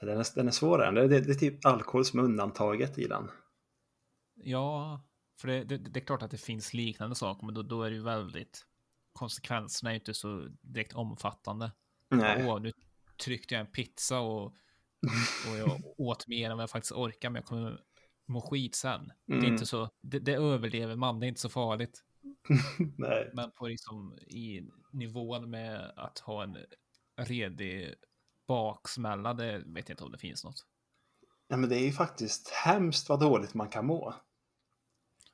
[0.00, 1.00] Den är, den är svårare.
[1.00, 3.30] Det, det, det är typ alkohol som är undantaget i den.
[4.34, 5.04] Ja,
[5.40, 7.90] för det, det, det är klart att det finns liknande saker, men då, då är
[7.90, 8.64] det ju väldigt
[9.18, 11.72] konsekvenserna är ju inte så direkt omfattande.
[12.10, 12.46] Nej.
[12.46, 12.72] Åh, nu
[13.24, 14.54] tryckte jag en pizza och,
[15.50, 17.80] och jag åt mer än vad jag faktiskt orkar, men jag kommer
[18.26, 19.12] må skit sen.
[19.26, 19.52] Det är Mm.
[19.52, 22.04] inte så, det, det överlever man, det är inte så farligt.
[22.96, 23.30] Nej.
[23.34, 26.56] Men på liksom i nivån med att ha en
[27.16, 27.94] redig
[28.48, 30.66] baksmälla, det vet jag inte om det finns något.
[31.48, 34.14] Ja, men det är ju faktiskt hemskt vad dåligt man kan må.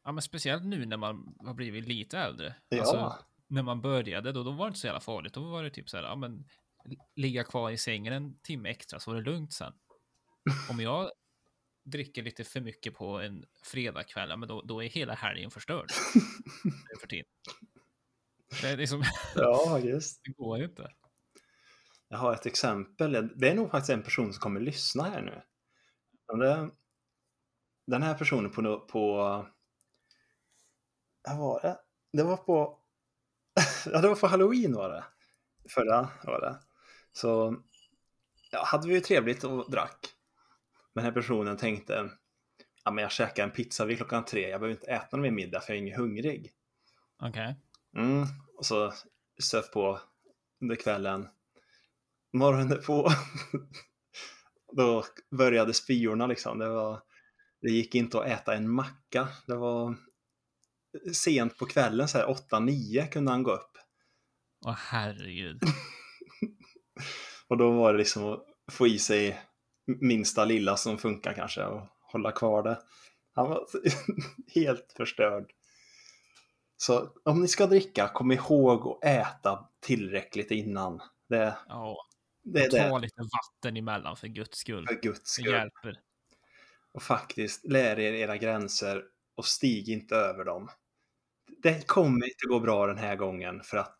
[0.04, 2.54] Ja, men speciellt nu när man har blivit lite äldre.
[2.68, 2.80] Ja.
[2.80, 3.14] Alltså,
[3.46, 5.34] när man började, då, då var det inte så jävla farligt.
[5.34, 6.48] Då var det typ så här, ja men
[7.16, 9.72] ligga kvar i sängen en timme extra så var det lugnt sen.
[10.70, 11.10] Om jag
[11.84, 15.90] dricker lite för mycket på en fredagkväll, ja, men då, då är hela helgen förstörd.
[17.00, 17.26] För tiden.
[18.60, 19.04] Det, är liksom,
[19.34, 20.20] Ja, just.
[20.24, 20.92] det går ju inte.
[22.08, 23.30] Jag har ett exempel.
[23.36, 25.42] Det är nog faktiskt en person som kommer lyssna här nu.
[27.86, 29.16] Den här personen på, på...
[31.28, 31.78] Vad var det?
[32.12, 32.78] Det var på...
[33.86, 35.04] ja, det var på Halloween var det.
[35.68, 36.60] Förra var det.
[37.16, 37.56] Så
[38.50, 39.98] ja, hade vi ju trevligt och drack.
[40.92, 42.10] Men den här personen tänkte
[42.84, 44.48] ja, men jag käkar en pizza vid klockan tre.
[44.48, 46.52] Jag behöver inte äta någon mer middag för jag är ingen hungrig.
[47.22, 47.56] Okej.
[47.96, 48.92] Mm, och så
[49.42, 50.00] söp på
[50.60, 51.28] under kvällen.
[52.32, 53.10] Morgonen på.
[54.76, 56.58] då började spyorna liksom.
[56.58, 57.02] Det, var,
[57.60, 59.28] det gick inte att äta en macka.
[59.46, 59.96] Det var
[61.12, 63.78] sent på kvällen, så här 8-9 kunde han gå upp.
[64.66, 65.62] Åh herregud.
[67.48, 69.40] Och då var det liksom att få i sig
[69.86, 71.82] minsta lilla som funkar kanske och
[72.12, 72.78] hålla kvar det.
[73.34, 73.66] Han var
[74.54, 75.52] helt förstörd.
[76.76, 81.00] Så om ni ska dricka, kom ihåg att äta tillräckligt innan.
[81.28, 81.96] Det, Ja,
[82.44, 84.86] det är ta det, lite vatten emellan för guds skull.
[84.86, 85.52] för guds Det skull.
[85.52, 86.00] hjälper.
[86.92, 89.02] Och faktiskt, lär er era gränser
[89.36, 90.68] och stig inte över dem.
[91.62, 93.96] Det kommer inte gå bra den här gången för att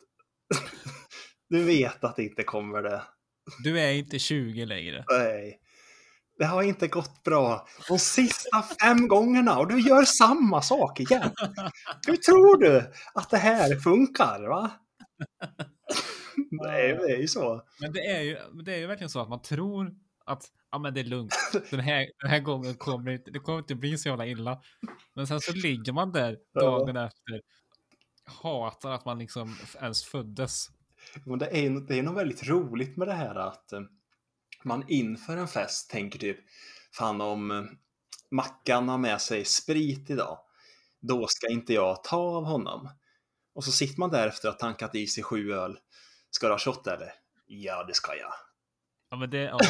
[1.50, 3.02] du vet att det inte kommer det.
[3.64, 5.04] Du är inte 20 längre.
[5.10, 5.60] Nej.
[6.38, 11.30] Det har inte gått bra de sista fem gångerna och du gör samma sak igen.
[12.06, 14.48] Hur tror du att det här funkar?
[14.48, 14.70] va?
[16.50, 17.62] Nej, det är ju så.
[17.80, 19.94] Men det är ju, det är ju verkligen så att man tror
[20.26, 21.34] att ja, men det är lugnt.
[21.70, 24.60] Den här, den här gången kommer det det kommer inte bli så jävla illa.
[25.14, 26.60] Men sen så ligger man där Ja.
[26.60, 27.40] dagen efter.
[28.42, 30.68] Hatar att man liksom ens föddes.
[31.24, 33.80] Men det är, det är något väldigt roligt med det här att eh,
[34.64, 36.38] man inför en fest tänker typ
[36.92, 37.64] Fan om eh,
[38.30, 40.38] Mackan har med sig sprit idag
[41.00, 42.88] Då ska inte jag ta av honom.
[43.54, 45.78] Och så sitter man där efter att ha tankat i sig sju öl.
[46.30, 47.12] Ska du ha shot eller?
[47.46, 48.32] Ja det ska jag.
[49.10, 49.58] Ja, men det, ja,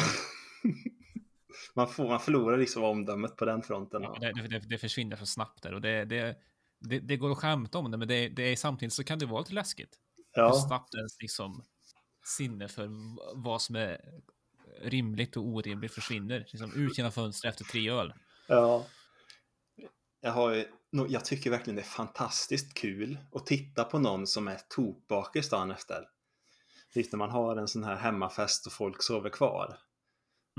[1.73, 5.25] Man, får, man förlorar liksom omdömet på den fronten ja, det, det, det försvinner så
[5.25, 6.37] snabbt där och det, det,
[6.79, 9.25] det, det går att skämta om det, men det, det är samtidigt så kan det
[9.25, 9.99] vara lite läskigt.
[10.35, 11.63] Hur Ja, snabbt ens liksom
[12.37, 12.89] sinne för
[13.35, 14.01] vad som är
[14.81, 16.39] rimligt och orimligt försvinner.
[16.39, 18.13] Liksom ut genom fönstret efter tre öl.
[18.47, 18.85] ja
[20.21, 20.65] jag, har,
[21.09, 25.71] jag tycker verkligen det är fantastiskt kul att titta på någon som är tokbakis dagen
[25.71, 26.07] efter.
[26.95, 29.77] Lite när man har en sån här hemmafest och folk sover kvar.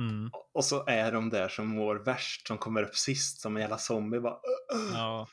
[0.00, 0.30] Mm.
[0.52, 3.78] Och så är de där som mår värst, som kommer upp sist som en jävla
[3.78, 4.20] zombie.
[4.20, 4.38] Bara,
[4.92, 5.28] Ja.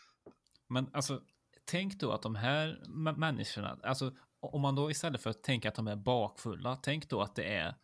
[0.68, 1.22] Men alltså,
[1.66, 4.12] tänk då att de här mä- människorna, alltså
[4.46, 7.44] om man då istället för att tänka att de är bakfulla, tänk då att det
[7.44, 7.76] är,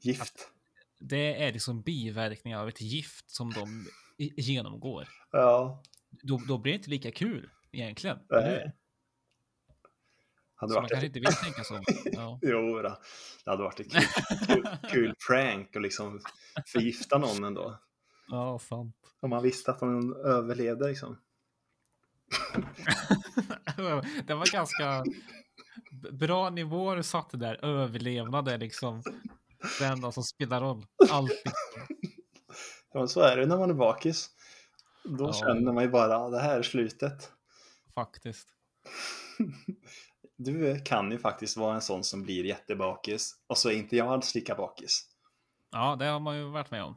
[0.00, 0.48] gift.
[1.00, 3.86] det är liksom biverkningar av ett gift som de
[4.18, 5.08] genomgår.
[5.30, 8.18] Ja, Då, då blir det inte lika kul egentligen.
[8.30, 8.72] Nej.
[10.54, 11.80] hade Så man kanske ett, inte vill tänka så.
[12.12, 12.38] Ja.
[12.42, 12.98] jo, då.
[13.44, 14.02] det hade varit ett kul,
[14.46, 16.20] kul, kul prank och liksom
[16.66, 17.78] förgifta någon ändå.
[18.28, 18.92] Ja, fan.
[19.20, 21.18] Om man visste att de överlevde liksom.
[24.26, 25.04] det var ganska
[26.12, 27.64] bra nivåer du satte där.
[27.64, 29.02] Överlevnad är liksom
[29.78, 30.86] det enda som spelar roll.
[31.10, 31.36] Alltid.
[32.92, 34.30] Ja, men så är det när man är bakis.
[35.04, 35.32] Då Ja.
[35.32, 37.32] känner man ju bara, "Ah, det här är slutet.
[37.94, 38.48] Faktiskt.
[40.36, 44.06] Du kan ju faktiskt vara en sån som blir jättebakis och så är inte jag
[44.08, 45.08] alls lika bakis.
[45.70, 46.96] Ja, det har man ju varit med om.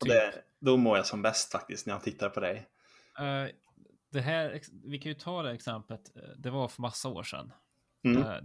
[0.00, 2.68] Och det, då mår jag som bäst faktiskt när jag tittar på dig.
[3.18, 3.46] Eh,
[4.12, 6.16] det här, vi kan ju ta det exemplet.
[6.16, 7.52] eh, Det var för massa år sedan.
[8.06, 8.22] Mm.
[8.22, 8.38] Eh,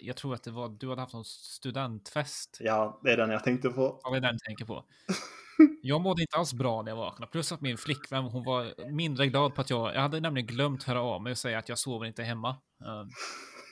[0.00, 2.58] jag tror att det var, du hade haft någon studentfest.
[2.60, 4.00] Ja, det är den jag tänkte på.
[4.02, 4.84] Ja, det är den jag tänker på.
[5.82, 7.32] Jag mådde inte alls bra när jag vaknade.
[7.32, 10.82] Plus att min flickvän, hon var mindre glad på att jag, jag hade nämligen glömt
[10.82, 12.50] höra av mig och säga att jag sover inte hemma.
[12.50, 13.04] Uh,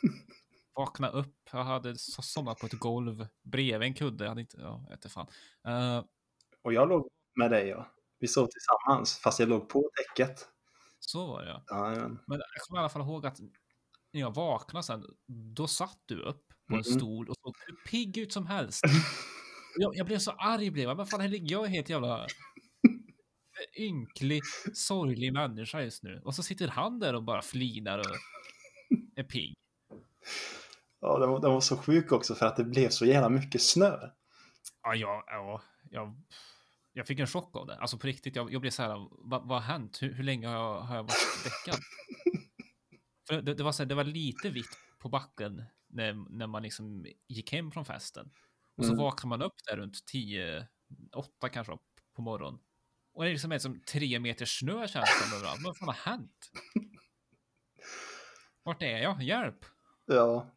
[0.77, 4.25] vakna upp, jag hade so- somnat på ett golv bredvid en kudde.
[4.25, 5.27] Jag hade inte, ja, jag inte fan.
[5.67, 6.05] Eh,
[6.63, 7.87] Och jag låg med dig ja.
[8.19, 10.49] Vi sov tillsammans, fast jag låg på täcket.
[11.01, 11.63] så var det ja.
[12.27, 13.39] Men jag kommer i alla fall ihåg att
[14.13, 18.19] när jag vaknade sen, då satt du upp på en stol och såg hur pigg
[18.19, 18.85] ut som helst.
[19.77, 20.97] Jag, jag blev så arg blev jag.
[20.97, 22.27] Men fan, här ligger jag helt jävla
[23.79, 24.43] ynklig,
[24.75, 26.23] sorglig människa just nu.
[26.25, 28.17] Och så sitter han där och bara flinar och
[29.17, 29.55] är pigg.
[31.01, 33.63] ja, den, var, den var så sjuk också för att det blev så jävla mycket
[33.63, 33.99] snö.
[34.83, 36.21] Ja, ja, ja, jag,
[36.93, 37.77] jag fick en chock av det.
[37.77, 40.03] Alltså på riktigt, jag, jag blev så här, vad, vad har hänt?
[40.03, 41.81] Hur, hur länge har jag, har jag varit däckad?
[43.31, 46.63] För det, det, var så här, det var lite vitt på backen när, när man
[46.63, 48.31] liksom gick hem från festen.
[48.77, 49.05] Och så Mm.
[49.05, 50.67] vaknar man upp där runt 10,
[51.17, 51.79] 8 kanske
[52.17, 52.61] på morgonen.
[53.15, 55.61] Och det är liksom som tre meter snö känns det överallt.
[55.61, 56.51] Men vad fan har hänt?
[58.63, 59.23] Vart är jag?
[59.23, 59.65] Hjälp!
[60.07, 60.51] Ja.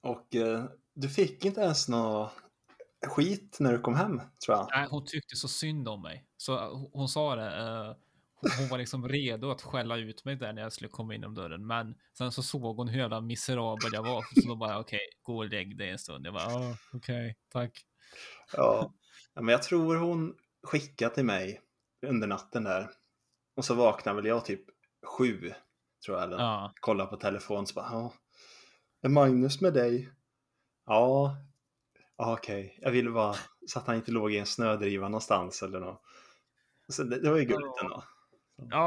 [0.00, 2.30] Och eh, du fick inte ens nå
[3.06, 4.68] skit när du kom hem, tror jag.
[4.74, 6.26] Nej, hon tyckte så synd om mig.
[6.36, 7.56] Så eh, hon, hon sa det.
[7.56, 7.96] eh,
[8.40, 11.66] hon, var liksom redo att skälla ut mig där när jag skulle komma inom dörren.
[11.66, 14.24] Men sen så såg hon hur jävla miserabel jag var.
[14.42, 16.26] Så då bara okej, gå och lägg dig en stund.
[16.26, 17.84] Jag bara ah, okej, tack.
[18.52, 18.92] Ja.
[19.34, 19.40] ja.
[19.42, 21.60] Men jag tror hon skickade till mig
[22.06, 22.90] under natten där.
[23.56, 24.64] Och så vaknade väl jag typ
[25.06, 25.52] sju,
[26.04, 26.24] tror jag.
[26.24, 28.12] Eller Ja, kollade på telefon så bara, ja.
[29.02, 30.10] Är Magnus med dig?
[30.86, 31.36] Ja.
[32.16, 33.34] ah, okej, jag ville bara
[33.66, 36.02] så att han inte låg i en snödriva någonstans eller något.
[36.88, 37.84] Så det, det var ju gulligt Ja.
[37.84, 37.94] ändå.
[37.94, 38.04] Ja,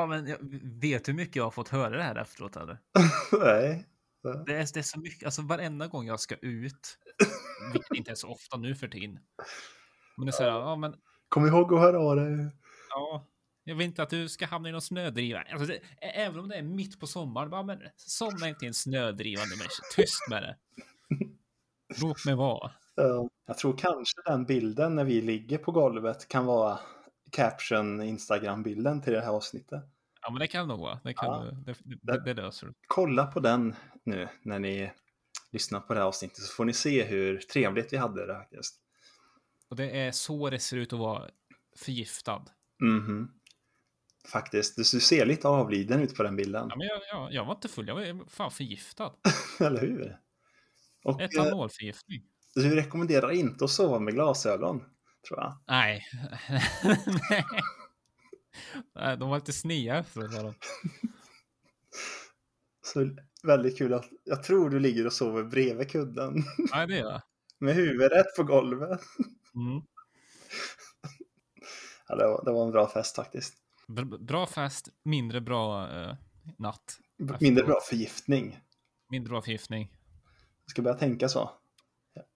[0.07, 0.37] men jag
[0.81, 2.77] vet du hur mycket jag har fått höra det här efteråt eller?
[3.39, 3.87] Nej.
[4.23, 6.97] Det är, det är så mycket, alltså varenda gång jag ska ut,
[7.73, 9.19] vilket inte är så ofta nu för tiden.
[10.17, 10.95] Men det är så här, ja men,
[11.29, 12.49] Kom ihåg att höra av dig.
[12.89, 13.27] ja,
[13.63, 15.41] jag vill inte att du ska hamna i någon snödriva.
[15.51, 18.73] Alltså det, även om det är mitt på sommaren, bara, men somna inte i en
[18.73, 19.83] snödrivande människa.
[19.95, 20.55] Tyst med det.
[22.01, 22.71] Låt mig vara.
[22.95, 26.79] Ja, Jag tror kanske den bilden när vi ligger på golvet kan vara
[27.31, 29.83] caption Instagram-bilden till det här avsnittet.
[30.21, 30.99] Ja, men det kan nog vara.
[31.03, 31.51] Det, kan Ja.
[31.65, 32.73] du, det, det, det löser du.
[32.87, 33.75] Kolla på den
[34.05, 34.91] nu när ni
[35.51, 38.75] lyssnar på det här avsnittet så får ni se hur trevligt vi hade det faktiskt.
[39.69, 41.29] Och det är så det ser ut att vara
[41.77, 42.45] förgiftad.
[42.83, 43.31] Mhm.
[44.31, 46.67] Faktiskt, du ser lite avliden ut på den bilden.
[46.69, 49.13] Ja, men jag, jag, jag var inte full, jag var fan förgiftad.
[49.59, 50.17] Eller hur?
[51.03, 52.21] Och eh, Etanolförgiftning.
[52.55, 54.83] du rekommenderar inte att sova med glasögon,
[55.27, 55.57] tror jag.
[55.67, 56.03] Nej.
[58.95, 60.33] Nej, de var lite snea efteråt.
[60.33, 60.53] Var de.
[62.85, 66.33] Så väldigt kul att jag tror du ligger och sover bredvid kudden
[66.73, 67.21] Nej, det gör jag.
[67.59, 69.01] med huvudet på golvet.
[69.55, 69.81] Mm.
[72.07, 73.53] Ja, det, var, det var en bra fest faktiskt.
[73.87, 76.15] Br- Bra fest, mindre bra eh,
[76.57, 76.97] natt.
[77.39, 78.59] Mindre bra förgiftning.
[79.09, 79.91] Mindre bra förgiftning.
[80.65, 81.51] Jag ska börja tänka så.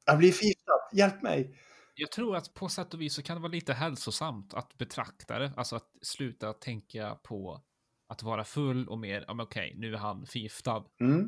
[0.06, 1.60] Jag blir förgiftad, hjälp mig!
[1.96, 5.40] Jag tror att på sätt och vis så kan det vara lite hälsosamt att betrakta
[5.40, 7.64] det, alltså att sluta tänka på
[8.08, 10.86] att vara full och mer, ja men okej, nu är han förgiftad.
[11.00, 11.28] Mm.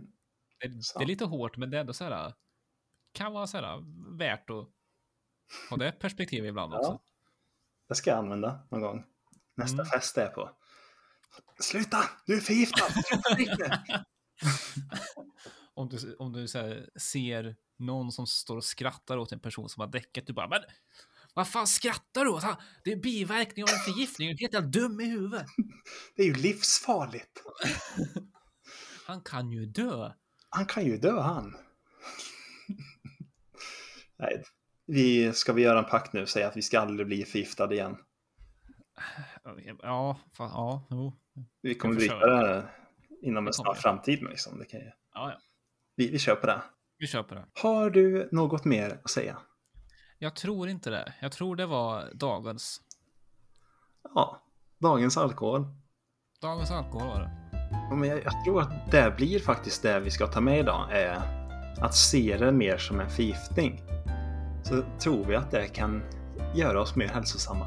[0.59, 2.33] Det, det är lite hårt, men det är ändå så här,
[3.11, 3.83] kan vara så här
[4.17, 4.69] värt att
[5.69, 6.91] ha det perspektivet ibland också.
[6.91, 7.01] Ja.
[7.89, 9.03] Det ska jag använda någon gång.
[9.55, 9.85] Nästa Mm.
[9.85, 10.49] fest är jag på.
[11.59, 11.97] Sluta!
[12.25, 12.85] Du är förgiftad!
[13.35, 13.83] Sluta!
[15.77, 19.81] Om du, om du här, ser någon som står och skrattar åt en person som
[19.81, 20.61] har däckat, du bara, men
[21.33, 22.43] vad fan skrattar du åt?
[22.83, 25.45] Det är biverkning av en förgiftning, du är helt jävla dum i huvudet.
[26.15, 27.43] Det är ju livsfarligt.
[29.05, 30.11] Han kan ju dö.
[30.49, 31.55] Han kan ju dö han.
[34.17, 34.43] Nej,
[34.85, 37.75] vi, ska vi göra en pakt nu och säga att vi ska aldrig bli förgiftade
[37.75, 37.97] igen?
[39.81, 41.13] Ja, fan, ja, jo.
[41.61, 42.73] Vi kommer bryta det här
[43.21, 44.23] inom en snar framtid.
[44.23, 44.59] Liksom.
[44.59, 44.91] Det kan ju...
[45.13, 45.39] Ja, ja.
[45.97, 46.61] Vi, vi kör på det.
[46.99, 47.45] Vi köper det.
[47.61, 49.37] Har du något mer att säga?
[50.17, 51.13] Jag tror inte det.
[51.21, 52.81] Jag tror det var dagens.
[54.15, 54.41] Ja,
[54.81, 55.65] dagens alkohol.
[56.41, 57.31] Dagens alkohol var det.
[57.89, 60.87] Ja, Men jag, jag tror att det blir faktiskt det vi ska ta med idag.
[60.91, 61.21] Är
[61.81, 63.81] att se det mer som en förgiftning.
[64.63, 66.03] Så tror vi att det kan
[66.55, 67.65] göra oss mer hälsosamma.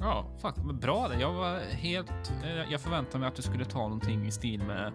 [0.00, 1.20] Ja, fuck, bra det.
[1.20, 2.32] Jag var helt...
[2.44, 4.92] eh, Jag förväntade mig att du skulle ta någonting i stil med...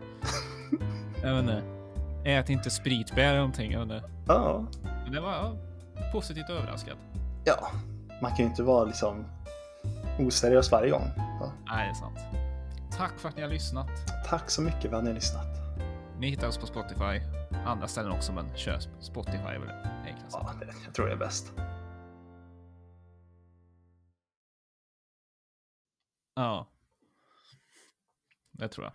[1.23, 1.80] jag vet inte.
[2.25, 3.73] Ät inte spritbär eller någonting.
[3.73, 4.03] Inte.
[4.27, 4.65] Ja,
[5.03, 5.55] Men det var ja,
[6.11, 6.97] positivt överraskad.
[7.45, 7.71] ja.
[8.21, 9.25] Man kan ju inte vara liksom
[10.19, 11.03] oseriös varje gång.
[11.17, 11.51] Ja.
[11.65, 12.19] Nej, det är sant.
[12.97, 13.87] Tack för att ni har lyssnat.
[14.29, 15.45] Tack så mycket för att ni har lyssnat.
[16.19, 17.21] Ni hittar oss på Spotify.
[17.65, 19.69] Andra ställen också, men kör Spotify är väl.
[20.31, 21.53] Ja, det, jag tror det är bäst.
[26.35, 26.67] Ja.
[28.51, 28.93] Det tror jag.